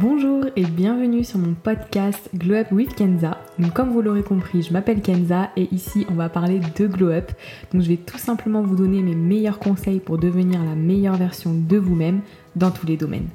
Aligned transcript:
Bonjour 0.00 0.44
et 0.54 0.64
bienvenue 0.64 1.24
sur 1.24 1.40
mon 1.40 1.54
podcast 1.54 2.30
Glow 2.32 2.54
Up 2.54 2.68
with 2.70 2.94
Kenza. 2.94 3.36
Comme 3.74 3.90
vous 3.90 4.00
l'aurez 4.00 4.22
compris, 4.22 4.62
je 4.62 4.72
m'appelle 4.72 5.02
Kenza 5.02 5.50
et 5.56 5.66
ici 5.72 6.06
on 6.08 6.14
va 6.14 6.28
parler 6.28 6.60
de 6.60 6.86
Glow 6.86 7.10
Up. 7.10 7.32
Donc 7.72 7.82
je 7.82 7.88
vais 7.88 7.96
tout 7.96 8.16
simplement 8.16 8.62
vous 8.62 8.76
donner 8.76 9.02
mes 9.02 9.16
meilleurs 9.16 9.58
conseils 9.58 9.98
pour 9.98 10.18
devenir 10.18 10.62
la 10.62 10.76
meilleure 10.76 11.16
version 11.16 11.52
de 11.52 11.76
vous-même 11.78 12.20
dans 12.54 12.70
tous 12.70 12.86
les 12.86 12.96
domaines. 12.96 13.26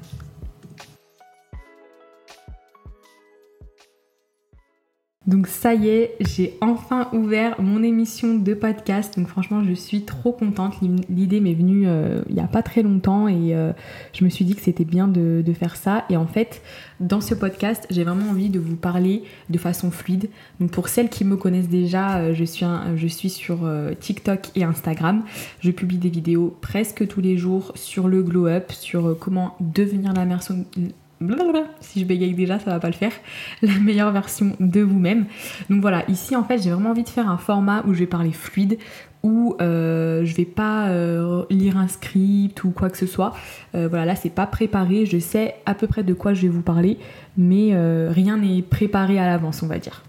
Donc 5.26 5.46
ça 5.46 5.72
y 5.72 5.88
est, 5.88 6.16
j'ai 6.20 6.58
enfin 6.60 7.08
ouvert 7.14 7.58
mon 7.58 7.82
émission 7.82 8.34
de 8.34 8.52
podcast. 8.52 9.16
Donc 9.16 9.28
franchement, 9.28 9.64
je 9.64 9.72
suis 9.72 10.02
trop 10.02 10.32
contente. 10.32 10.74
L'idée 11.08 11.40
m'est 11.40 11.54
venue 11.54 11.84
euh, 11.86 12.20
il 12.28 12.34
n'y 12.34 12.42
a 12.42 12.46
pas 12.46 12.62
très 12.62 12.82
longtemps 12.82 13.26
et 13.26 13.54
euh, 13.54 13.72
je 14.12 14.22
me 14.24 14.28
suis 14.28 14.44
dit 14.44 14.54
que 14.54 14.60
c'était 14.60 14.84
bien 14.84 15.08
de, 15.08 15.42
faire 15.58 15.76
ça. 15.76 16.04
Et 16.10 16.16
en 16.18 16.26
fait, 16.26 16.60
dans 17.00 17.22
ce 17.22 17.34
podcast, 17.34 17.86
j'ai 17.90 18.04
vraiment 18.04 18.30
envie 18.30 18.50
de 18.50 18.58
vous 18.58 18.76
parler 18.76 19.22
de 19.48 19.56
façon 19.56 19.90
fluide. 19.90 20.28
Donc 20.60 20.72
pour 20.72 20.88
celles 20.88 21.08
qui 21.08 21.24
me 21.24 21.36
connaissent 21.36 21.68
déjà, 21.68 22.18
euh, 22.18 22.34
je, 22.34 23.06
suis 23.06 23.30
sur 23.30 23.60
TikTok 24.00 24.50
et 24.56 24.64
Instagram. 24.64 25.22
Je 25.60 25.70
publie 25.70 25.98
des 25.98 26.10
vidéos 26.10 26.54
presque 26.60 27.06
tous 27.06 27.22
les 27.22 27.38
jours 27.38 27.72
sur 27.76 28.08
le 28.08 28.22
glow 28.22 28.46
up, 28.46 28.72
sur 28.72 29.16
comment 29.18 29.56
devenir 29.60 30.12
la 30.12 30.26
version 31.20 31.64
si 31.80 32.00
je 32.00 32.04
bégaye 32.04 32.34
déjà, 32.34 32.58
ça 32.58 32.70
va 32.70 32.80
pas 32.80 32.88
le 32.88 32.94
faire, 32.94 33.12
la 33.62 33.78
meilleure 33.78 34.12
version 34.12 34.56
de 34.60 34.80
vous-même. 34.80 35.26
Donc 35.70 35.80
voilà, 35.80 36.04
ici 36.08 36.36
en 36.36 36.44
fait, 36.44 36.62
j'ai 36.62 36.70
vraiment 36.70 36.90
envie 36.90 37.04
de 37.04 37.08
faire 37.08 37.28
un 37.28 37.38
format 37.38 37.82
où 37.86 37.94
je 37.94 38.00
vais 38.00 38.06
parler 38.06 38.32
fluide, 38.32 38.78
où 39.22 39.56
euh, 39.60 40.24
je 40.24 40.34
vais 40.34 40.44
pas 40.44 40.88
euh, 40.88 41.44
lire 41.50 41.78
un 41.78 41.88
script 41.88 42.62
ou 42.64 42.70
quoi 42.70 42.90
que 42.90 42.98
ce 42.98 43.06
soit. 43.06 43.32
Euh, 43.74 43.88
voilà, 43.88 44.04
là 44.04 44.16
c'est 44.16 44.30
pas 44.30 44.46
préparé, 44.46 45.06
je 45.06 45.18
sais 45.18 45.54
à 45.66 45.74
peu 45.74 45.86
près 45.86 46.02
de 46.02 46.12
quoi 46.12 46.34
je 46.34 46.42
vais 46.42 46.48
vous 46.48 46.62
parler, 46.62 46.98
mais 47.36 47.74
rien 48.08 48.36
n'est 48.38 48.62
préparé 48.62 49.18
à 49.18 49.26
l'avance, 49.26 49.62
on 49.62 49.66
va 49.66 49.78
dire. 49.78 50.04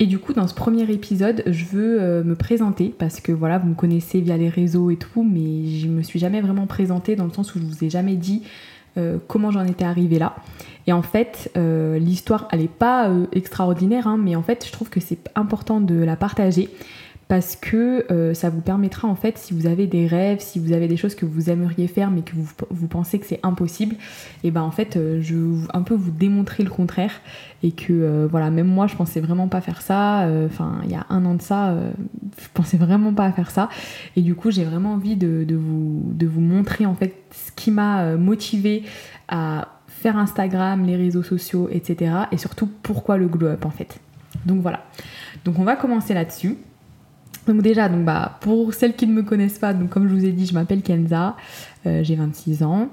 Et 0.00 0.06
du 0.06 0.18
coup, 0.18 0.32
dans 0.32 0.48
ce 0.48 0.54
premier 0.54 0.90
épisode, 0.90 1.44
je 1.46 1.64
veux 1.66 2.24
me 2.24 2.34
présenter 2.34 2.92
parce 2.98 3.20
que 3.20 3.30
voilà, 3.30 3.58
vous 3.58 3.68
me 3.68 3.74
connaissez 3.74 4.20
via 4.20 4.36
les 4.36 4.48
réseaux 4.48 4.90
et 4.90 4.96
tout, 4.96 5.22
mais 5.22 5.68
je 5.68 5.86
me 5.86 6.02
suis 6.02 6.18
jamais 6.18 6.40
vraiment 6.40 6.66
présentée 6.66 7.14
dans 7.14 7.24
le 7.24 7.32
sens 7.32 7.54
où 7.54 7.60
je 7.60 7.64
vous 7.64 7.84
ai 7.84 7.90
jamais 7.90 8.16
dit 8.16 8.42
euh, 8.96 9.18
comment 9.26 9.50
j'en 9.50 9.64
étais 9.64 9.84
arrivée 9.84 10.18
là. 10.18 10.36
Et 10.86 10.92
en 10.92 11.02
fait, 11.02 11.50
euh, 11.56 11.98
l'histoire, 11.98 12.46
elle 12.52 12.60
n'est 12.60 12.68
pas 12.68 13.08
euh, 13.08 13.26
extraordinaire, 13.32 14.06
hein, 14.06 14.18
mais 14.22 14.36
en 14.36 14.42
fait, 14.42 14.64
je 14.66 14.70
trouve 14.70 14.88
que 14.88 15.00
c'est 15.00 15.30
important 15.34 15.80
de 15.80 15.96
la 15.96 16.14
partager 16.14 16.70
parce 17.26 17.56
que 17.56 18.04
ça 18.34 18.50
vous 18.50 18.60
permettra 18.60 19.08
en 19.08 19.14
fait 19.14 19.38
si 19.38 19.54
vous 19.54 19.66
avez 19.66 19.86
des 19.86 20.06
rêves, 20.06 20.40
si 20.40 20.58
vous 20.58 20.72
avez 20.72 20.88
des 20.88 20.98
choses 20.98 21.14
que 21.14 21.24
vous 21.24 21.48
aimeriez 21.48 21.88
faire 21.88 22.10
mais 22.10 22.20
que 22.20 22.34
vous, 22.36 22.86
pensez 22.86 23.18
que 23.18 23.24
c'est 23.24 23.40
impossible, 23.42 23.96
et 24.44 24.50
ben 24.50 24.60
en 24.60 24.70
fait 24.70 24.98
je 25.20 25.34
veux 25.34 25.66
un 25.72 25.80
peu 25.80 25.94
vous 25.94 26.10
démontrer 26.10 26.62
le 26.62 26.68
contraire 26.68 27.22
et 27.62 27.72
que 27.72 28.28
voilà 28.30 28.50
même 28.50 28.66
moi 28.66 28.86
je 28.88 28.94
pensais 28.94 29.20
vraiment 29.20 29.48
pas 29.48 29.62
faire 29.62 29.80
ça, 29.80 30.28
enfin 30.44 30.82
il 30.84 30.90
y 30.90 30.94
a 30.94 31.06
un 31.08 31.24
an 31.24 31.34
de 31.34 31.42
ça 31.42 31.74
je 32.38 32.48
pensais 32.52 32.76
vraiment 32.76 33.12
pas 33.12 33.24
à 33.24 33.32
faire 33.32 33.50
ça 33.50 33.68
et 34.16 34.22
du 34.22 34.34
coup 34.34 34.50
j'ai 34.50 34.64
vraiment 34.64 34.94
envie 34.94 35.16
de, 35.16 35.46
vous, 35.54 36.02
de 36.04 36.26
vous 36.26 36.40
montrer 36.40 36.86
en 36.86 36.94
fait 36.94 37.14
ce 37.30 37.52
qui 37.52 37.70
m'a 37.70 38.16
motivé 38.16 38.84
à 39.28 39.68
faire 40.04 40.18
Instagram, 40.18 40.84
les 40.84 40.96
réseaux 40.96 41.22
sociaux, 41.22 41.68
etc. 41.70 42.12
Et 42.30 42.36
surtout 42.36 42.68
pourquoi 42.82 43.16
le 43.16 43.26
glow 43.26 43.46
up 43.46 43.64
en 43.64 43.70
fait. 43.70 44.00
Donc 44.44 44.60
voilà. 44.60 44.84
Donc 45.44 45.58
on 45.58 45.64
va 45.64 45.76
commencer 45.76 46.12
là-dessus. 46.14 46.58
Donc 47.46 47.60
déjà, 47.60 47.88
donc 47.88 48.04
bah, 48.04 48.38
pour 48.40 48.72
celles 48.72 48.94
qui 48.94 49.06
ne 49.06 49.12
me 49.12 49.22
connaissent 49.22 49.58
pas, 49.58 49.74
comme 49.74 50.08
je 50.08 50.14
vous 50.14 50.24
ai 50.24 50.32
dit, 50.32 50.46
je 50.46 50.54
m'appelle 50.54 50.82
Kenza, 50.82 51.36
euh, 51.86 52.02
j'ai 52.02 52.14
26 52.14 52.62
ans. 52.62 52.88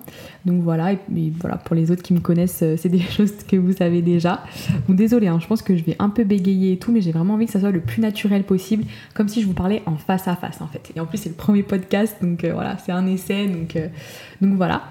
Donc 0.45 0.61
voilà, 0.61 0.93
et, 0.93 0.99
voilà, 1.39 1.55
pour 1.57 1.75
les 1.75 1.91
autres 1.91 2.03
qui 2.03 2.13
me 2.13 2.19
connaissent, 2.19 2.61
euh, 2.61 2.75
c'est 2.77 2.89
des 2.89 2.99
choses 3.17 3.31
que 3.47 3.55
vous 3.55 3.73
savez 3.73 4.01
déjà. 4.01 4.43
Donc 4.87 4.97
désolé, 4.97 5.27
hein, 5.27 5.39
je 5.41 5.47
pense 5.47 5.61
que 5.61 5.77
je 5.77 5.83
vais 5.83 5.95
un 5.99 6.09
peu 6.09 6.23
bégayer 6.23 6.73
et 6.73 6.77
tout, 6.77 6.91
mais 6.91 7.01
j'ai 7.01 7.11
vraiment 7.11 7.35
envie 7.35 7.45
que 7.45 7.51
ça 7.51 7.61
soit 7.61 7.71
le 7.71 7.79
plus 7.79 8.01
naturel 8.01 8.43
possible, 8.43 8.83
comme 9.13 9.29
si 9.29 9.41
je 9.41 9.47
vous 9.47 9.53
parlais 9.53 9.81
en 9.85 9.95
face 9.95 10.27
à 10.27 10.35
face 10.35 10.59
en 10.61 10.67
fait. 10.67 10.91
Et 10.95 10.99
en 10.99 11.05
plus 11.05 11.17
c'est 11.17 11.29
le 11.29 11.35
premier 11.35 11.63
podcast, 11.63 12.17
donc 12.21 12.43
euh, 12.43 12.53
voilà, 12.53 12.77
c'est 12.77 12.91
un 12.91 13.07
essai, 13.07 13.47
donc, 13.47 13.77
donc 14.41 14.55
voilà. 14.55 14.83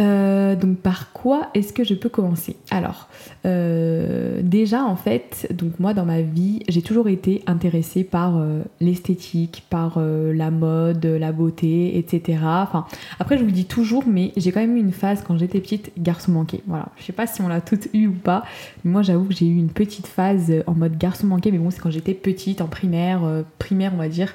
Euh, 0.00 0.54
donc 0.54 0.78
par 0.78 1.12
quoi 1.12 1.48
est-ce 1.54 1.72
que 1.72 1.82
je 1.82 1.94
peux 1.94 2.08
commencer? 2.08 2.56
Alors 2.70 3.08
euh, 3.46 4.40
déjà 4.42 4.84
en 4.84 4.94
fait, 4.94 5.48
donc 5.52 5.80
moi 5.80 5.92
dans 5.92 6.04
ma 6.04 6.20
vie, 6.20 6.62
j'ai 6.68 6.82
toujours 6.82 7.08
été 7.08 7.42
intéressée 7.46 8.04
par 8.04 8.36
euh, 8.36 8.62
l'esthétique, 8.80 9.64
par 9.68 9.98
la 9.98 10.50
mode, 10.50 11.04
la 11.04 11.32
beauté, 11.32 11.98
etc. 11.98 12.38
Enfin 12.42 12.86
après 13.18 13.36
je 13.36 13.42
vous 13.42 13.48
le 13.48 13.52
dis 13.52 13.64
toujours, 13.64 14.04
mais 14.06 14.32
j'ai 14.36 14.52
quand 14.52 14.60
même 14.60 14.76
eu 14.76 14.80
une 14.80 14.92
phase 14.92 15.24
quand 15.26 15.36
j'étais 15.36 15.60
petite 15.60 15.90
garçon 15.98 16.32
manqué. 16.32 16.62
Voilà, 16.66 16.88
je 16.98 17.04
sais 17.04 17.12
pas 17.12 17.26
si 17.26 17.42
on 17.42 17.48
l'a 17.48 17.60
toutes 17.60 17.88
eu 17.92 18.06
ou 18.06 18.12
pas, 18.12 18.44
mais 18.84 18.92
moi 18.92 19.02
j'avoue 19.02 19.24
que 19.24 19.34
j'ai 19.34 19.46
eu 19.46 19.56
une 19.56 19.70
petite 19.70 20.06
phase 20.06 20.52
en 20.66 20.74
mode 20.74 20.96
garçon 20.96 21.26
manqué, 21.26 21.50
mais 21.50 21.58
bon 21.58 21.70
c'est 21.70 21.80
quand 21.80 21.90
j'étais 21.90 22.14
petite 22.14 22.60
en 22.60 22.68
primaire, 22.68 23.20
primaire 23.58 23.92
on 23.94 23.98
va 23.98 24.08
dire, 24.08 24.34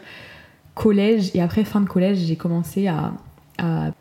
collège 0.75 1.31
et 1.34 1.41
après 1.41 1.63
fin 1.63 1.79
de 1.79 1.88
collège 1.88 2.18
j'ai 2.18 2.35
commencé 2.35 2.88
à, 2.88 3.13
à 3.57 3.91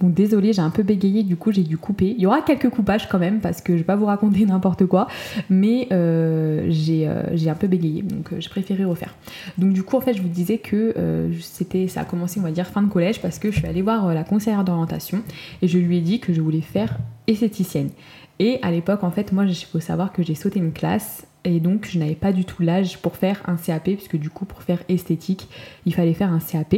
Bon, 0.00 0.08
désolé, 0.08 0.54
j'ai 0.54 0.62
un 0.62 0.70
peu 0.70 0.82
bégayé, 0.82 1.22
du 1.22 1.36
coup 1.36 1.52
j'ai 1.52 1.62
dû 1.62 1.76
couper. 1.76 2.14
Il 2.16 2.22
y 2.22 2.26
aura 2.26 2.40
quelques 2.40 2.70
coupages 2.70 3.06
quand 3.06 3.18
même 3.18 3.40
parce 3.40 3.60
que 3.60 3.74
je 3.74 3.78
vais 3.78 3.84
pas 3.84 3.96
vous 3.96 4.06
raconter 4.06 4.46
n'importe 4.46 4.86
quoi, 4.86 5.08
mais 5.50 5.88
euh, 5.92 6.70
euh, 6.70 7.24
j'ai 7.34 7.50
un 7.50 7.54
peu 7.54 7.66
bégayé, 7.66 8.00
donc 8.00 8.32
euh, 8.32 8.36
j'ai 8.38 8.48
préféré 8.48 8.84
refaire. 8.84 9.14
Donc 9.58 9.74
du 9.74 9.82
coup 9.82 9.98
en 9.98 10.00
fait 10.00 10.14
je 10.14 10.22
vous 10.22 10.28
disais 10.28 10.56
que 10.56 10.94
c'était, 11.38 11.86
ça 11.86 12.00
a 12.00 12.04
commencé 12.04 12.40
on 12.40 12.42
va 12.42 12.50
dire 12.50 12.66
fin 12.66 12.80
de 12.80 12.88
collège 12.88 13.20
parce 13.20 13.38
que 13.38 13.50
je 13.50 13.58
suis 13.58 13.66
allée 13.66 13.82
voir 13.82 14.14
la 14.14 14.24
conseillère 14.24 14.64
d'orientation 14.64 15.22
et 15.60 15.68
je 15.68 15.78
lui 15.78 15.98
ai 15.98 16.00
dit 16.00 16.18
que 16.18 16.32
je 16.32 16.40
voulais 16.40 16.62
faire 16.62 16.96
esthéticienne. 17.26 17.90
Et 18.38 18.58
à 18.62 18.70
l'époque 18.70 19.04
en 19.04 19.10
fait 19.10 19.32
moi 19.32 19.44
il 19.44 19.54
faut 19.54 19.80
savoir 19.80 20.14
que 20.14 20.22
j'ai 20.22 20.34
sauté 20.34 20.60
une 20.60 20.72
classe 20.72 21.26
et 21.44 21.60
donc 21.60 21.86
je 21.90 21.98
n'avais 21.98 22.14
pas 22.14 22.32
du 22.32 22.46
tout 22.46 22.62
l'âge 22.62 22.98
pour 22.98 23.16
faire 23.16 23.42
un 23.46 23.56
CAP 23.56 23.84
puisque 23.84 24.16
du 24.16 24.30
coup 24.30 24.46
pour 24.46 24.62
faire 24.62 24.82
esthétique 24.88 25.48
il 25.84 25.92
fallait 25.92 26.14
faire 26.14 26.32
un 26.32 26.40
CAP. 26.40 26.76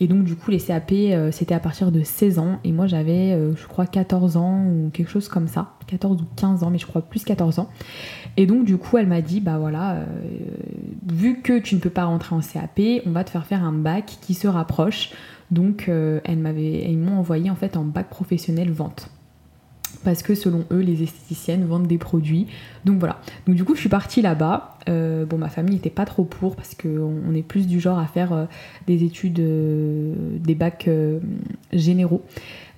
Et 0.00 0.06
donc 0.06 0.24
du 0.24 0.36
coup 0.36 0.50
les 0.50 0.58
CAP 0.58 0.92
euh, 0.92 1.30
c'était 1.30 1.54
à 1.54 1.60
partir 1.60 1.92
de 1.92 2.02
16 2.02 2.38
ans 2.38 2.58
et 2.64 2.72
moi 2.72 2.86
j'avais 2.86 3.32
euh, 3.32 3.54
je 3.56 3.66
crois 3.66 3.86
14 3.86 4.36
ans 4.36 4.64
ou 4.66 4.90
quelque 4.92 5.10
chose 5.10 5.28
comme 5.28 5.48
ça, 5.48 5.72
14 5.86 6.22
ou 6.22 6.24
15 6.36 6.62
ans 6.62 6.70
mais 6.70 6.78
je 6.78 6.86
crois 6.86 7.02
plus 7.02 7.24
14 7.24 7.58
ans. 7.58 7.68
Et 8.36 8.46
donc 8.46 8.64
du 8.64 8.76
coup 8.76 8.98
elle 8.98 9.06
m'a 9.06 9.20
dit 9.20 9.40
bah 9.40 9.58
voilà 9.58 9.94
euh, 9.94 10.04
vu 11.12 11.40
que 11.40 11.58
tu 11.58 11.74
ne 11.74 11.80
peux 11.80 11.90
pas 11.90 12.04
rentrer 12.04 12.34
en 12.34 12.40
CAP, 12.40 12.80
on 13.06 13.10
va 13.10 13.24
te 13.24 13.30
faire 13.30 13.46
faire 13.46 13.64
un 13.64 13.72
bac 13.72 14.18
qui 14.20 14.34
se 14.34 14.48
rapproche. 14.48 15.10
Donc 15.50 15.88
elle 15.88 16.38
m'avait 16.38 16.90
ils 16.90 16.98
m'ont 16.98 17.18
envoyé 17.18 17.50
en 17.50 17.54
fait 17.54 17.76
en 17.76 17.84
bac 17.84 18.08
professionnel 18.08 18.72
vente 18.72 19.10
parce 20.04 20.22
que 20.22 20.34
selon 20.34 20.64
eux, 20.70 20.80
les 20.80 21.02
esthéticiennes 21.02 21.64
vendent 21.64 21.86
des 21.86 21.98
produits. 21.98 22.46
Donc 22.84 22.98
voilà. 22.98 23.18
Donc 23.46 23.56
du 23.56 23.64
coup, 23.64 23.74
je 23.74 23.80
suis 23.80 23.88
partie 23.88 24.22
là-bas. 24.22 24.78
Euh, 24.88 25.24
bon, 25.24 25.38
ma 25.38 25.48
famille 25.48 25.74
n'était 25.74 25.90
pas 25.90 26.04
trop 26.04 26.24
pour 26.24 26.56
parce 26.56 26.74
qu'on 26.74 27.34
est 27.34 27.42
plus 27.42 27.66
du 27.66 27.80
genre 27.80 27.98
à 27.98 28.06
faire 28.06 28.32
euh, 28.32 28.44
des 28.86 29.04
études, 29.04 29.40
euh, 29.40 30.14
des 30.38 30.54
bacs 30.54 30.88
généraux. 31.72 32.22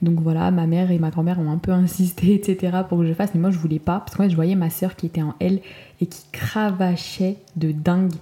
Donc 0.03 0.21
voilà, 0.21 0.51
ma 0.51 0.67
mère 0.67 0.91
et 0.91 0.99
ma 0.99 1.11
grand-mère 1.11 1.41
ont 1.41 1.51
un 1.51 1.59
peu 1.59 1.73
insisté, 1.73 2.35
etc. 2.35 2.79
pour 2.89 2.99
que 2.99 3.07
je 3.07 3.13
fasse, 3.13 3.35
mais 3.35 3.41
moi 3.41 3.51
je 3.51 3.59
voulais 3.59 3.79
pas 3.79 3.99
parce 3.99 4.15
que 4.17 4.23
moi 4.23 4.29
je 4.29 4.37
voyais 4.37 4.55
ma 4.55 4.71
soeur 4.71 4.97
qui 4.97 5.07
était 5.07 5.23
en 5.23 5.35
L 5.41 5.61
et 6.01 6.07
qui 6.07 6.25
cravachait 6.33 7.39
de 7.57 7.73
dingue 7.73 8.13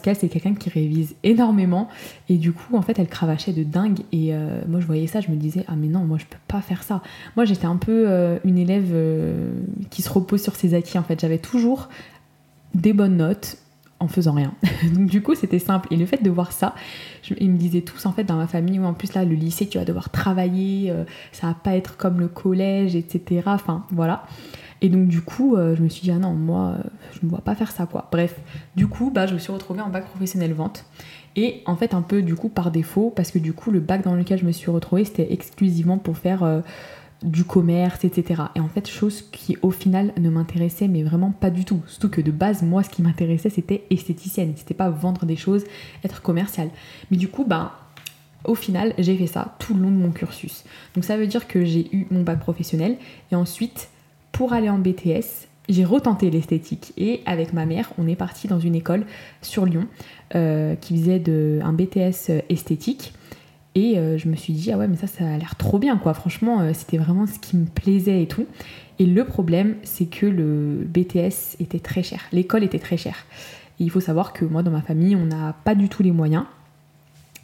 qu'elle 0.00 0.16
c'est 0.16 0.28
quelqu'un 0.28 0.54
qui 0.54 0.70
révise 0.70 1.14
énormément. 1.22 1.88
Et 2.28 2.36
du 2.36 2.52
coup 2.52 2.76
en 2.76 2.82
fait 2.82 2.98
elle 2.98 3.08
cravachait 3.08 3.52
de 3.52 3.62
dingue. 3.62 4.00
Et 4.12 4.34
euh, 4.34 4.60
moi 4.68 4.80
je 4.80 4.86
voyais 4.86 5.06
ça 5.06 5.20
je 5.20 5.30
me 5.30 5.36
disais 5.36 5.64
ah 5.68 5.76
mais 5.76 5.88
non 5.88 6.00
moi 6.00 6.18
je 6.18 6.24
peux 6.24 6.38
pas 6.48 6.60
faire 6.60 6.82
ça. 6.82 7.02
Moi 7.36 7.44
j'étais 7.44 7.66
un 7.66 7.76
peu 7.76 8.04
euh, 8.06 8.38
une 8.44 8.58
élève 8.58 8.90
euh, 8.92 9.52
qui 9.90 10.02
se 10.02 10.10
repose 10.10 10.42
sur 10.42 10.56
ses 10.56 10.74
acquis 10.74 10.98
en 10.98 11.02
fait. 11.02 11.20
J'avais 11.20 11.38
toujours 11.38 11.88
des 12.74 12.92
bonnes 12.92 13.16
notes 13.16 13.56
en 13.98 14.08
faisant 14.08 14.32
rien. 14.32 14.54
Donc 14.94 15.06
du 15.06 15.22
coup 15.22 15.34
c'était 15.34 15.58
simple. 15.58 15.88
Et 15.90 15.96
le 15.96 16.06
fait 16.06 16.22
de 16.22 16.30
voir 16.30 16.52
ça 16.52 16.74
ils 17.38 17.50
me 17.50 17.58
disaient 17.58 17.82
tous 17.82 18.06
en 18.06 18.12
fait 18.12 18.24
dans 18.24 18.36
ma 18.36 18.46
famille 18.46 18.78
ou 18.78 18.84
en 18.84 18.94
plus 18.94 19.14
là 19.14 19.24
le 19.24 19.34
lycée 19.34 19.68
tu 19.68 19.78
vas 19.78 19.84
devoir 19.84 20.10
travailler 20.10 20.92
ça 21.32 21.48
va 21.48 21.54
pas 21.54 21.76
être 21.76 21.96
comme 21.96 22.18
le 22.18 22.28
collège 22.28 22.96
etc 22.96 23.42
enfin 23.44 23.84
voilà 23.90 24.24
et 24.82 24.88
donc 24.88 25.08
du 25.08 25.20
coup, 25.20 25.56
euh, 25.56 25.76
je 25.76 25.82
me 25.82 25.88
suis 25.88 26.02
dit, 26.02 26.10
ah 26.10 26.18
non, 26.18 26.32
moi, 26.32 26.76
euh, 26.78 26.88
je 27.12 27.24
ne 27.24 27.30
vois 27.30 27.42
pas 27.42 27.54
faire 27.54 27.70
ça, 27.70 27.86
quoi. 27.86 28.08
Bref, 28.10 28.40
du 28.76 28.86
coup, 28.86 29.10
bah, 29.10 29.26
je 29.26 29.34
me 29.34 29.38
suis 29.38 29.52
retrouvée 29.52 29.80
en 29.80 29.90
bac 29.90 30.06
professionnel 30.06 30.52
vente. 30.54 30.86
Et 31.36 31.62
en 31.66 31.76
fait, 31.76 31.94
un 31.94 32.02
peu 32.02 32.22
du 32.22 32.34
coup 32.34 32.48
par 32.48 32.70
défaut, 32.70 33.12
parce 33.14 33.30
que 33.30 33.38
du 33.38 33.52
coup, 33.52 33.70
le 33.70 33.80
bac 33.80 34.02
dans 34.02 34.14
lequel 34.14 34.38
je 34.38 34.44
me 34.44 34.52
suis 34.52 34.70
retrouvée, 34.70 35.04
c'était 35.04 35.32
exclusivement 35.32 35.98
pour 35.98 36.16
faire 36.16 36.42
euh, 36.42 36.60
du 37.22 37.44
commerce, 37.44 38.04
etc. 38.04 38.42
Et 38.56 38.60
en 38.60 38.68
fait, 38.68 38.88
chose 38.88 39.22
qui 39.30 39.56
au 39.62 39.70
final 39.70 40.12
ne 40.18 40.30
m'intéressait, 40.30 40.88
mais 40.88 41.02
vraiment 41.02 41.30
pas 41.30 41.50
du 41.50 41.64
tout. 41.64 41.82
Surtout 41.86 42.08
que 42.08 42.20
de 42.20 42.30
base, 42.30 42.62
moi, 42.62 42.82
ce 42.82 42.88
qui 42.88 43.02
m'intéressait, 43.02 43.50
c'était 43.50 43.84
esthéticienne. 43.90 44.54
C'était 44.56 44.74
pas 44.74 44.88
vendre 44.88 45.26
des 45.26 45.36
choses, 45.36 45.64
être 46.04 46.22
commercial. 46.22 46.70
Mais 47.10 47.16
du 47.16 47.28
coup, 47.28 47.44
bah, 47.44 47.74
au 48.44 48.54
final, 48.54 48.94
j'ai 48.98 49.16
fait 49.16 49.26
ça 49.26 49.54
tout 49.58 49.74
le 49.74 49.82
long 49.82 49.90
de 49.90 49.96
mon 49.96 50.10
cursus. 50.10 50.64
Donc 50.94 51.04
ça 51.04 51.16
veut 51.18 51.26
dire 51.26 51.46
que 51.46 51.64
j'ai 51.64 51.94
eu 51.94 52.06
mon 52.10 52.22
bac 52.22 52.40
professionnel 52.40 52.96
et 53.30 53.34
ensuite 53.36 53.90
pour 54.32 54.52
aller 54.52 54.68
en 54.68 54.78
BTS, 54.78 55.48
j'ai 55.70 55.84
retenté 55.84 56.30
l'esthétique 56.30 56.92
et 56.96 57.20
avec 57.26 57.52
ma 57.52 57.64
mère, 57.64 57.92
on 57.96 58.06
est 58.08 58.16
parti 58.16 58.48
dans 58.48 58.58
une 58.58 58.74
école 58.74 59.04
sur 59.40 59.64
Lyon 59.66 59.86
euh, 60.34 60.74
qui 60.74 60.98
faisait 60.98 61.22
un 61.62 61.72
BTS 61.72 62.30
euh, 62.30 62.40
esthétique. 62.48 63.14
Et 63.76 63.96
euh, 63.96 64.18
je 64.18 64.28
me 64.28 64.34
suis 64.34 64.52
dit, 64.52 64.72
ah 64.72 64.78
ouais, 64.78 64.88
mais 64.88 64.96
ça, 64.96 65.06
ça 65.06 65.24
a 65.24 65.38
l'air 65.38 65.54
trop 65.54 65.78
bien, 65.78 65.96
quoi. 65.96 66.12
Franchement, 66.12 66.72
c'était 66.74 66.98
vraiment 66.98 67.26
ce 67.28 67.38
qui 67.38 67.56
me 67.56 67.66
plaisait 67.66 68.20
et 68.20 68.26
tout. 68.26 68.46
Et 68.98 69.06
le 69.06 69.24
problème, 69.24 69.76
c'est 69.84 70.06
que 70.06 70.26
le 70.26 70.84
BTS 70.88 71.56
était 71.60 71.78
très 71.78 72.02
cher. 72.02 72.20
L'école 72.32 72.64
était 72.64 72.80
très 72.80 72.96
chère. 72.96 73.26
Et 73.78 73.84
il 73.84 73.90
faut 73.90 74.00
savoir 74.00 74.32
que 74.32 74.44
moi, 74.44 74.64
dans 74.64 74.72
ma 74.72 74.82
famille, 74.82 75.14
on 75.14 75.26
n'a 75.26 75.54
pas 75.64 75.76
du 75.76 75.88
tout 75.88 76.02
les 76.02 76.10
moyens. 76.10 76.46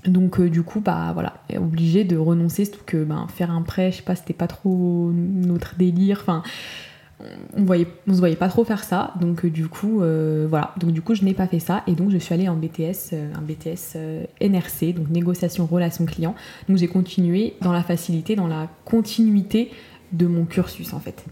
Donc 0.04 0.40
du 0.40 0.62
coup, 0.62 0.80
bah 0.80 1.10
voilà, 1.14 1.34
obligé 1.56 2.04
de 2.04 2.16
renoncer, 2.16 2.64
surtout 2.64 2.84
que 2.86 3.02
ben, 3.04 3.26
faire 3.28 3.50
un 3.50 3.62
prêt, 3.62 3.90
je 3.90 3.96
sais 3.96 4.02
pas, 4.02 4.14
c'était 4.14 4.34
pas 4.34 4.46
trop 4.46 5.10
notre 5.12 5.76
délire. 5.76 6.18
Enfin, 6.20 6.42
on 7.54 7.64
voyait, 7.64 7.86
on 8.06 8.14
se 8.14 8.18
voyait 8.18 8.36
pas 8.36 8.48
trop 8.48 8.64
faire 8.64 8.84
ça, 8.84 9.14
donc 9.20 9.44
euh, 9.44 9.50
du 9.50 9.68
coup, 9.68 10.02
euh, 10.02 10.46
voilà, 10.48 10.74
donc 10.76 10.92
du 10.92 11.00
coup, 11.00 11.14
je 11.14 11.24
n'ai 11.24 11.34
pas 11.34 11.46
fait 11.46 11.60
ça, 11.60 11.82
et 11.86 11.92
donc 11.92 12.10
je 12.10 12.18
suis 12.18 12.34
allée 12.34 12.48
en 12.48 12.56
BTS, 12.56 13.14
euh, 13.14 13.32
un 13.34 13.40
BTS 13.40 13.96
NRC, 14.40 14.94
donc 14.94 15.08
négociation 15.08 15.66
relation 15.66 16.04
client. 16.04 16.34
Donc 16.68 16.76
j'ai 16.76 16.88
continué 16.88 17.54
dans 17.62 17.72
la 17.72 17.82
facilité, 17.82 18.36
dans 18.36 18.46
la 18.46 18.68
continuité 18.84 19.70
de 20.12 20.26
mon 20.26 20.44
cursus 20.44 20.92
en 20.92 21.00
fait. 21.00 21.24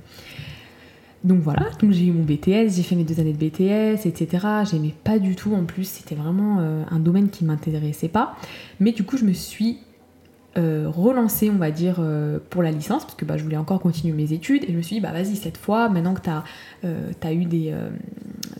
Donc 1.24 1.40
voilà, 1.40 1.70
j'ai 1.90 2.06
eu 2.06 2.12
mon 2.12 2.22
BTS, 2.22 2.76
j'ai 2.76 2.82
fait 2.82 2.96
mes 2.96 3.04
deux 3.04 3.18
années 3.18 3.32
de 3.32 3.38
BTS, 3.38 4.06
etc. 4.06 4.46
J'aimais 4.70 4.94
pas 5.04 5.18
du 5.18 5.34
tout, 5.34 5.54
en 5.54 5.64
plus, 5.64 5.84
c'était 5.84 6.14
vraiment 6.14 6.58
un 6.58 6.98
domaine 6.98 7.30
qui 7.30 7.46
m'intéressait 7.46 8.08
pas. 8.08 8.36
Mais 8.78 8.92
du 8.92 9.04
coup, 9.04 9.16
je 9.16 9.24
me 9.24 9.32
suis 9.32 9.78
euh, 10.56 10.88
relancer, 10.88 11.50
on 11.50 11.56
va 11.56 11.72
dire, 11.72 11.96
euh, 11.98 12.38
pour 12.48 12.62
la 12.62 12.70
licence, 12.70 13.02
parce 13.02 13.16
que 13.16 13.24
bah, 13.24 13.36
je 13.36 13.42
voulais 13.42 13.56
encore 13.56 13.80
continuer 13.80 14.14
mes 14.14 14.32
études, 14.32 14.62
et 14.62 14.68
je 14.70 14.76
me 14.76 14.82
suis 14.82 14.94
dit, 14.96 15.00
bah 15.00 15.10
vas-y, 15.10 15.34
cette 15.34 15.56
fois, 15.56 15.88
maintenant 15.88 16.14
que 16.14 16.20
tu 16.20 16.30
as, 16.30 16.44
euh, 16.84 17.10
eu 17.32 17.44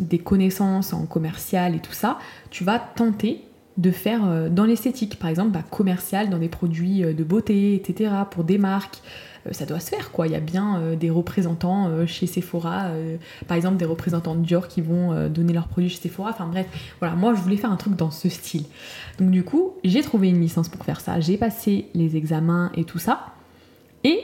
des, 0.00 0.18
connaissances 0.18 0.92
en 0.92 1.06
commercial 1.06 1.76
et 1.76 1.78
tout 1.78 1.92
ça, 1.92 2.18
tu 2.50 2.64
vas 2.64 2.80
tenter 2.80 3.44
de 3.76 3.90
faire 3.90 4.50
dans 4.50 4.64
l'esthétique, 4.64 5.18
par 5.18 5.30
exemple, 5.30 5.50
bah, 5.50 5.64
commercial, 5.68 6.30
dans 6.30 6.38
des 6.38 6.48
produits 6.48 7.00
de 7.00 7.24
beauté, 7.24 7.74
etc., 7.74 8.10
pour 8.30 8.44
des 8.44 8.58
marques. 8.58 9.00
Euh, 9.46 9.52
ça 9.52 9.66
doit 9.66 9.80
se 9.80 9.90
faire 9.90 10.10
quoi. 10.10 10.26
Il 10.26 10.32
y 10.32 10.36
a 10.36 10.40
bien 10.40 10.78
euh, 10.78 10.96
des 10.96 11.10
représentants 11.10 11.88
euh, 11.88 12.06
chez 12.06 12.26
Sephora, 12.26 12.90
par 13.46 13.56
exemple 13.56 13.76
des 13.76 13.84
représentants 13.84 14.34
de 14.34 14.44
Dior 14.44 14.68
qui 14.68 14.80
vont 14.80 15.28
donner 15.28 15.52
leurs 15.52 15.68
produits 15.68 15.90
chez 15.90 16.00
Sephora. 16.00 16.30
Enfin 16.30 16.46
bref, 16.46 16.66
voilà, 17.00 17.14
moi 17.14 17.34
je 17.34 17.40
voulais 17.40 17.56
faire 17.56 17.72
un 17.72 17.76
truc 17.76 17.96
dans 17.96 18.10
ce 18.10 18.28
style. 18.28 18.64
Donc 19.18 19.30
du 19.30 19.44
coup, 19.44 19.74
j'ai 19.84 20.02
trouvé 20.02 20.28
une 20.28 20.40
licence 20.40 20.68
pour 20.68 20.84
faire 20.84 21.00
ça. 21.00 21.20
J'ai 21.20 21.36
passé 21.36 21.86
les 21.94 22.16
examens 22.16 22.70
et 22.74 22.84
tout 22.84 22.98
ça. 22.98 23.34
Et 24.02 24.20